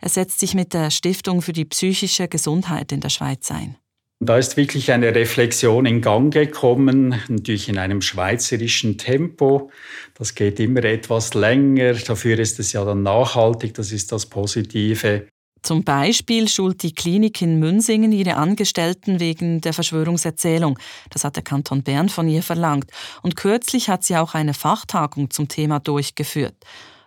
Er 0.00 0.08
setzt 0.08 0.40
sich 0.40 0.54
mit 0.54 0.72
der 0.72 0.90
Stiftung 0.90 1.42
für 1.42 1.52
die 1.52 1.66
psychische 1.66 2.26
Gesundheit 2.26 2.90
in 2.90 3.00
der 3.00 3.10
Schweiz 3.10 3.50
ein. 3.50 3.76
Da 4.20 4.38
ist 4.38 4.56
wirklich 4.56 4.90
eine 4.92 5.14
Reflexion 5.14 5.84
in 5.84 6.00
Gang 6.00 6.32
gekommen, 6.32 7.20
natürlich 7.28 7.68
in 7.68 7.76
einem 7.76 8.00
schweizerischen 8.00 8.96
Tempo. 8.96 9.70
Das 10.14 10.34
geht 10.34 10.58
immer 10.58 10.84
etwas 10.84 11.34
länger, 11.34 11.92
dafür 11.92 12.38
ist 12.38 12.58
es 12.58 12.72
ja 12.72 12.82
dann 12.82 13.02
nachhaltig, 13.02 13.74
das 13.74 13.92
ist 13.92 14.10
das 14.10 14.24
Positive. 14.24 15.26
Zum 15.64 15.82
Beispiel 15.82 16.46
schult 16.46 16.82
die 16.82 16.92
Klinik 16.92 17.40
in 17.40 17.58
Münsingen 17.58 18.12
ihre 18.12 18.36
Angestellten 18.36 19.18
wegen 19.18 19.62
der 19.62 19.72
Verschwörungserzählung. 19.72 20.78
Das 21.08 21.24
hat 21.24 21.36
der 21.36 21.42
Kanton 21.42 21.82
Bern 21.82 22.10
von 22.10 22.28
ihr 22.28 22.42
verlangt. 22.42 22.90
Und 23.22 23.34
kürzlich 23.34 23.88
hat 23.88 24.04
sie 24.04 24.18
auch 24.18 24.34
eine 24.34 24.52
Fachtagung 24.52 25.30
zum 25.30 25.48
Thema 25.48 25.80
durchgeführt. 25.80 26.54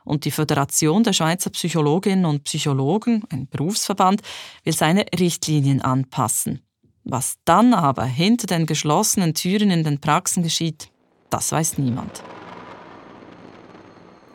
Und 0.03 0.25
die 0.25 0.31
Föderation 0.31 1.03
der 1.03 1.13
Schweizer 1.13 1.51
Psychologinnen 1.51 2.25
und 2.25 2.45
Psychologen, 2.45 3.23
ein 3.29 3.47
Berufsverband, 3.47 4.23
will 4.63 4.73
seine 4.73 5.05
Richtlinien 5.19 5.81
anpassen. 5.83 6.61
Was 7.03 7.35
dann 7.45 7.75
aber 7.75 8.05
hinter 8.05 8.47
den 8.47 8.65
geschlossenen 8.65 9.35
Türen 9.35 9.69
in 9.69 9.83
den 9.83 10.01
Praxen 10.01 10.41
geschieht, 10.41 10.89
das 11.29 11.51
weiß 11.51 11.77
niemand. 11.77 12.23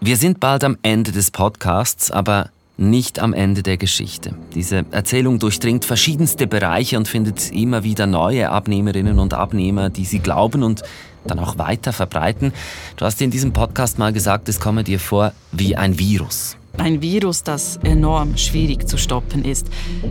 Wir 0.00 0.16
sind 0.16 0.38
bald 0.38 0.62
am 0.62 0.78
Ende 0.82 1.10
des 1.10 1.32
Podcasts, 1.32 2.12
aber 2.12 2.50
nicht 2.76 3.18
am 3.18 3.32
Ende 3.32 3.62
der 3.62 3.76
Geschichte. 3.76 4.34
Diese 4.54 4.84
Erzählung 4.90 5.38
durchdringt 5.38 5.84
verschiedenste 5.84 6.46
Bereiche 6.46 6.96
und 6.96 7.08
findet 7.08 7.52
immer 7.52 7.84
wieder 7.84 8.06
neue 8.06 8.50
Abnehmerinnen 8.50 9.18
und 9.18 9.34
Abnehmer, 9.34 9.90
die 9.90 10.04
sie 10.04 10.18
glauben 10.18 10.62
und 10.62 10.82
dann 11.26 11.38
auch 11.38 11.58
weiter 11.58 11.92
verbreiten. 11.92 12.52
Du 12.96 13.04
hast 13.04 13.20
in 13.22 13.30
diesem 13.30 13.52
Podcast 13.52 13.98
mal 13.98 14.12
gesagt, 14.12 14.48
es 14.48 14.58
komme 14.58 14.84
dir 14.84 14.98
vor 14.98 15.32
wie 15.52 15.76
ein 15.76 15.98
Virus. 15.98 16.56
Ein 16.78 17.02
Virus, 17.02 17.42
das 17.42 17.78
enorm 17.82 18.38
schwierig 18.38 18.88
zu 18.88 18.96
stoppen 18.96 19.44
ist, 19.44 19.66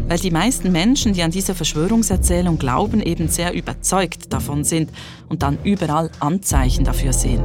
weil 0.07 0.19
die 0.19 0.29
meisten 0.29 0.71
Menschen, 0.71 1.13
die 1.13 1.23
an 1.23 1.31
diese 1.31 1.55
Verschwörungserzählung 1.55 2.59
glauben, 2.59 3.01
eben 3.01 3.27
sehr 3.29 3.53
überzeugt 3.53 4.31
davon 4.31 4.63
sind 4.63 4.91
und 5.27 5.41
dann 5.41 5.57
überall 5.63 6.11
Anzeichen 6.19 6.85
dafür 6.85 7.13
sehen. 7.13 7.41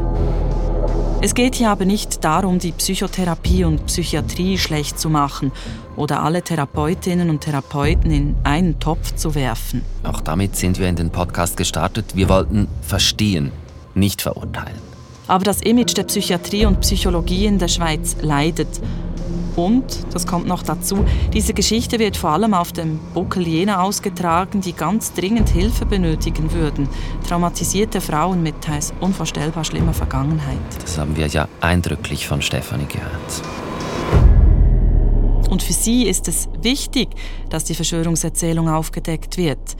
Es 1.23 1.35
geht 1.35 1.55
hier 1.55 1.71
aber 1.71 1.87
nicht 1.87 2.25
darum, 2.25 2.59
die 2.59 2.73
Psychotherapie 2.73 3.65
und 3.65 3.87
Psychiatrie 3.87 4.59
schlecht 4.59 5.01
zu 5.01 5.09
machen 5.09 5.51
oder 5.97 6.23
alle 6.23 6.43
Therapeutinnen 6.43 7.31
und 7.31 7.41
Therapeuten 7.41 8.11
in 8.11 8.37
einen 8.45 8.79
Topf 8.81 9.15
zu 9.15 9.35
werfen. 9.35 9.81
Auch 10.05 10.21
damit 10.21 10.57
sind 10.57 10.79
wir 10.79 10.89
in 10.89 10.97
den 10.97 11.11
Podcast 11.11 11.57
gestartet. 11.57 12.15
Wir 12.15 12.29
wollten 12.29 12.69
verstehen, 12.83 13.51
nicht 13.95 14.21
verurteilen. 14.21 14.79
Aber 15.27 15.43
das 15.43 15.63
Image 15.63 15.97
der 15.97 16.05
Psychiatrie 16.05 16.67
und 16.67 16.81
Psychologie 16.81 17.47
in 17.47 17.59
der 17.59 17.69
Schweiz 17.69 18.17
leidet. 18.21 18.69
Und, 19.57 20.07
das 20.13 20.27
kommt 20.27 20.47
noch 20.47 20.63
dazu, 20.63 21.05
diese 21.33 21.55
Geschichte 21.55 21.99
wird 21.99 22.19
vor 22.19 22.31
allem 22.31 22.53
auf 22.53 22.73
dem 22.73 22.99
Buckel 23.15 23.49
jener 23.49 23.83
ausgetragen, 23.83 24.61
die 24.61 24.75
ganz 24.75 25.15
dringend 25.15 25.49
Hilfe 25.49 25.87
benötigen 25.87 26.53
würden. 26.53 26.89
Traumatisierte 27.27 28.03
Frauen 28.03 28.43
mit 28.43 28.61
teils 28.61 28.93
unvorstellbar 29.01 29.65
schlimmer 29.65 29.95
Vergangenheit. 29.95 30.59
Das 30.83 30.99
haben 30.99 31.17
wir 31.17 31.27
ja 31.27 31.49
eindrücklich 31.61 32.29
von 32.29 32.43
Stefanie 32.43 32.87
gehört. 32.87 33.43
Und 35.51 35.63
für 35.63 35.73
sie 35.73 36.07
ist 36.07 36.29
es 36.29 36.49
wichtig, 36.61 37.09
dass 37.49 37.65
die 37.65 37.75
Verschwörungserzählung 37.75 38.69
aufgedeckt 38.69 39.39
wird. 39.39 39.77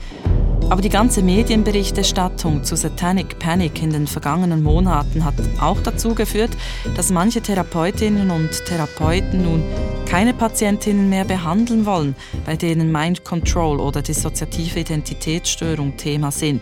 Aber 0.69 0.81
die 0.81 0.89
ganze 0.89 1.23
Medienberichterstattung 1.23 2.65
zu 2.65 2.75
Satanic 2.75 3.39
Panic 3.39 3.81
in 3.81 3.91
den 3.91 4.05
vergangenen 4.05 4.61
Monaten 4.61 5.23
hat 5.23 5.35
auch 5.61 5.79
dazu 5.81 6.13
geführt, 6.13 6.51
dass 6.95 7.09
manche 7.09 7.41
Therapeutinnen 7.41 8.29
und 8.29 8.65
Therapeuten 8.65 9.43
nun 9.43 9.63
keine 10.05 10.33
Patientinnen 10.33 11.09
mehr 11.09 11.23
behandeln 11.23 11.85
wollen, 11.85 12.15
bei 12.45 12.57
denen 12.57 12.91
Mind 12.91 13.23
Control 13.23 13.79
oder 13.79 14.01
dissoziative 14.01 14.81
Identitätsstörung 14.81 15.95
Thema 15.95 16.31
sind 16.31 16.61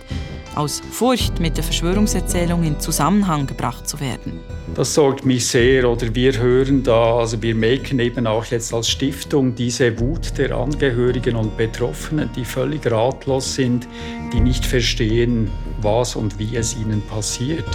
aus 0.55 0.81
Furcht 0.91 1.39
mit 1.39 1.57
der 1.57 1.63
Verschwörungserzählung 1.63 2.63
in 2.63 2.79
Zusammenhang 2.79 3.45
gebracht 3.45 3.87
zu 3.87 3.99
werden. 3.99 4.39
Das 4.75 4.93
sorgt 4.93 5.25
mich 5.25 5.47
sehr 5.47 5.89
oder 5.89 6.13
wir 6.13 6.37
hören 6.37 6.83
da, 6.83 7.17
also 7.17 7.41
wir 7.41 7.55
merken 7.55 7.99
eben 7.99 8.25
auch 8.27 8.45
jetzt 8.45 8.73
als 8.73 8.89
Stiftung 8.89 9.55
diese 9.55 9.97
Wut 9.99 10.37
der 10.37 10.55
Angehörigen 10.55 11.35
und 11.35 11.55
Betroffenen, 11.57 12.29
die 12.35 12.45
völlig 12.45 12.89
ratlos 12.89 13.55
sind, 13.55 13.87
die 14.33 14.39
nicht 14.39 14.65
verstehen, 14.65 15.49
was 15.81 16.15
und 16.15 16.39
wie 16.39 16.55
es 16.55 16.75
ihnen 16.75 17.01
passiert. 17.01 17.65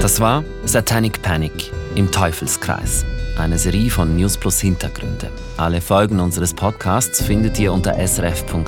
Das 0.00 0.20
war 0.20 0.44
Satanic 0.64 1.22
Panic 1.22 1.70
im 1.94 2.10
Teufelskreis 2.10 3.04
eine 3.36 3.58
Serie 3.58 3.90
von 3.90 4.16
News 4.16 4.36
Plus 4.36 4.60
Hintergründe. 4.60 5.30
Alle 5.56 5.80
Folgen 5.80 6.20
unseres 6.20 6.54
Podcasts 6.54 7.22
findet 7.22 7.58
ihr 7.58 7.72
unter 7.72 7.94
srf.ch-audio 8.06 8.58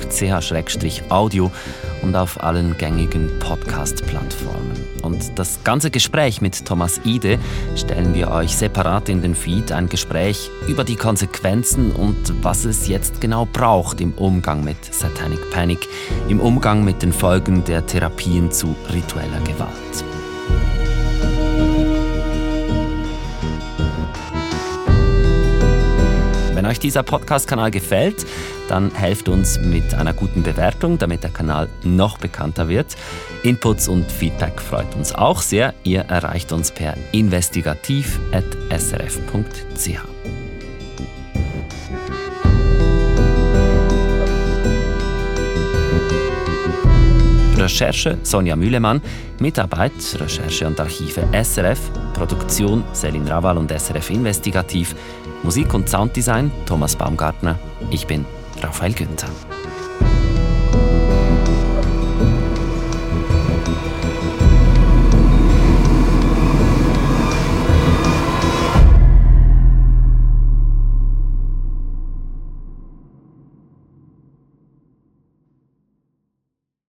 und 2.01 2.15
auf 2.15 2.43
allen 2.43 2.77
gängigen 2.77 3.29
Podcast-Plattformen. 3.39 4.73
Und 5.01 5.37
das 5.37 5.59
ganze 5.63 5.91
Gespräch 5.91 6.41
mit 6.41 6.65
Thomas 6.65 6.99
Ide 7.03 7.37
stellen 7.75 8.13
wir 8.13 8.31
euch 8.31 8.55
separat 8.55 9.09
in 9.09 9.21
den 9.21 9.35
Feed. 9.35 9.71
Ein 9.71 9.89
Gespräch 9.89 10.49
über 10.67 10.83
die 10.83 10.95
Konsequenzen 10.95 11.91
und 11.91 12.43
was 12.43 12.65
es 12.65 12.87
jetzt 12.87 13.21
genau 13.21 13.45
braucht 13.45 14.01
im 14.01 14.13
Umgang 14.13 14.63
mit 14.63 14.77
Satanic 14.93 15.51
Panic, 15.51 15.87
im 16.27 16.39
Umgang 16.39 16.83
mit 16.83 17.01
den 17.01 17.13
Folgen 17.13 17.63
der 17.65 17.85
Therapien 17.85 18.51
zu 18.51 18.75
ritueller 18.91 19.41
Gewalt. 19.41 20.05
Wenn 26.65 26.71
euch 26.71 26.79
dieser 26.79 27.03
Podcast-Kanal 27.03 27.69
gefällt, 27.69 28.25
dann 28.69 28.89
helft 28.95 29.29
uns 29.29 29.59
mit 29.59 29.93
einer 29.93 30.13
guten 30.13 30.41
Bewertung, 30.41 30.97
damit 30.97 31.21
der 31.21 31.29
Kanal 31.29 31.69
noch 31.83 32.17
bekannter 32.17 32.67
wird. 32.67 32.87
Inputs 33.43 33.87
und 33.87 34.11
Feedback 34.11 34.59
freut 34.59 34.95
uns 34.95 35.13
auch 35.13 35.43
sehr. 35.43 35.75
Ihr 35.83 36.05
erreicht 36.05 36.51
uns 36.51 36.71
per 36.71 36.95
investigativ.srf.ch. 37.11 39.99
Recherche 47.57 48.17
Sonja 48.23 48.55
Mühlemann, 48.55 49.03
Mitarbeit 49.39 49.91
Recherche 50.15 50.65
und 50.65 50.79
Archive 50.79 51.27
SRF, 51.31 51.79
Produktion 52.13 52.83
Selin 52.93 53.27
Rawal 53.27 53.57
und 53.57 53.71
SRF 53.71 54.09
Investigativ, 54.09 54.95
Musik 55.45 55.75
und 55.75 55.87
Sounddesign 55.87 56.51
Thomas 56.65 56.95
Baumgartner. 56.95 57.59
Ich 57.91 58.07
bin 58.07 58.25
Raphael 58.63 58.93
Günther. 58.93 59.29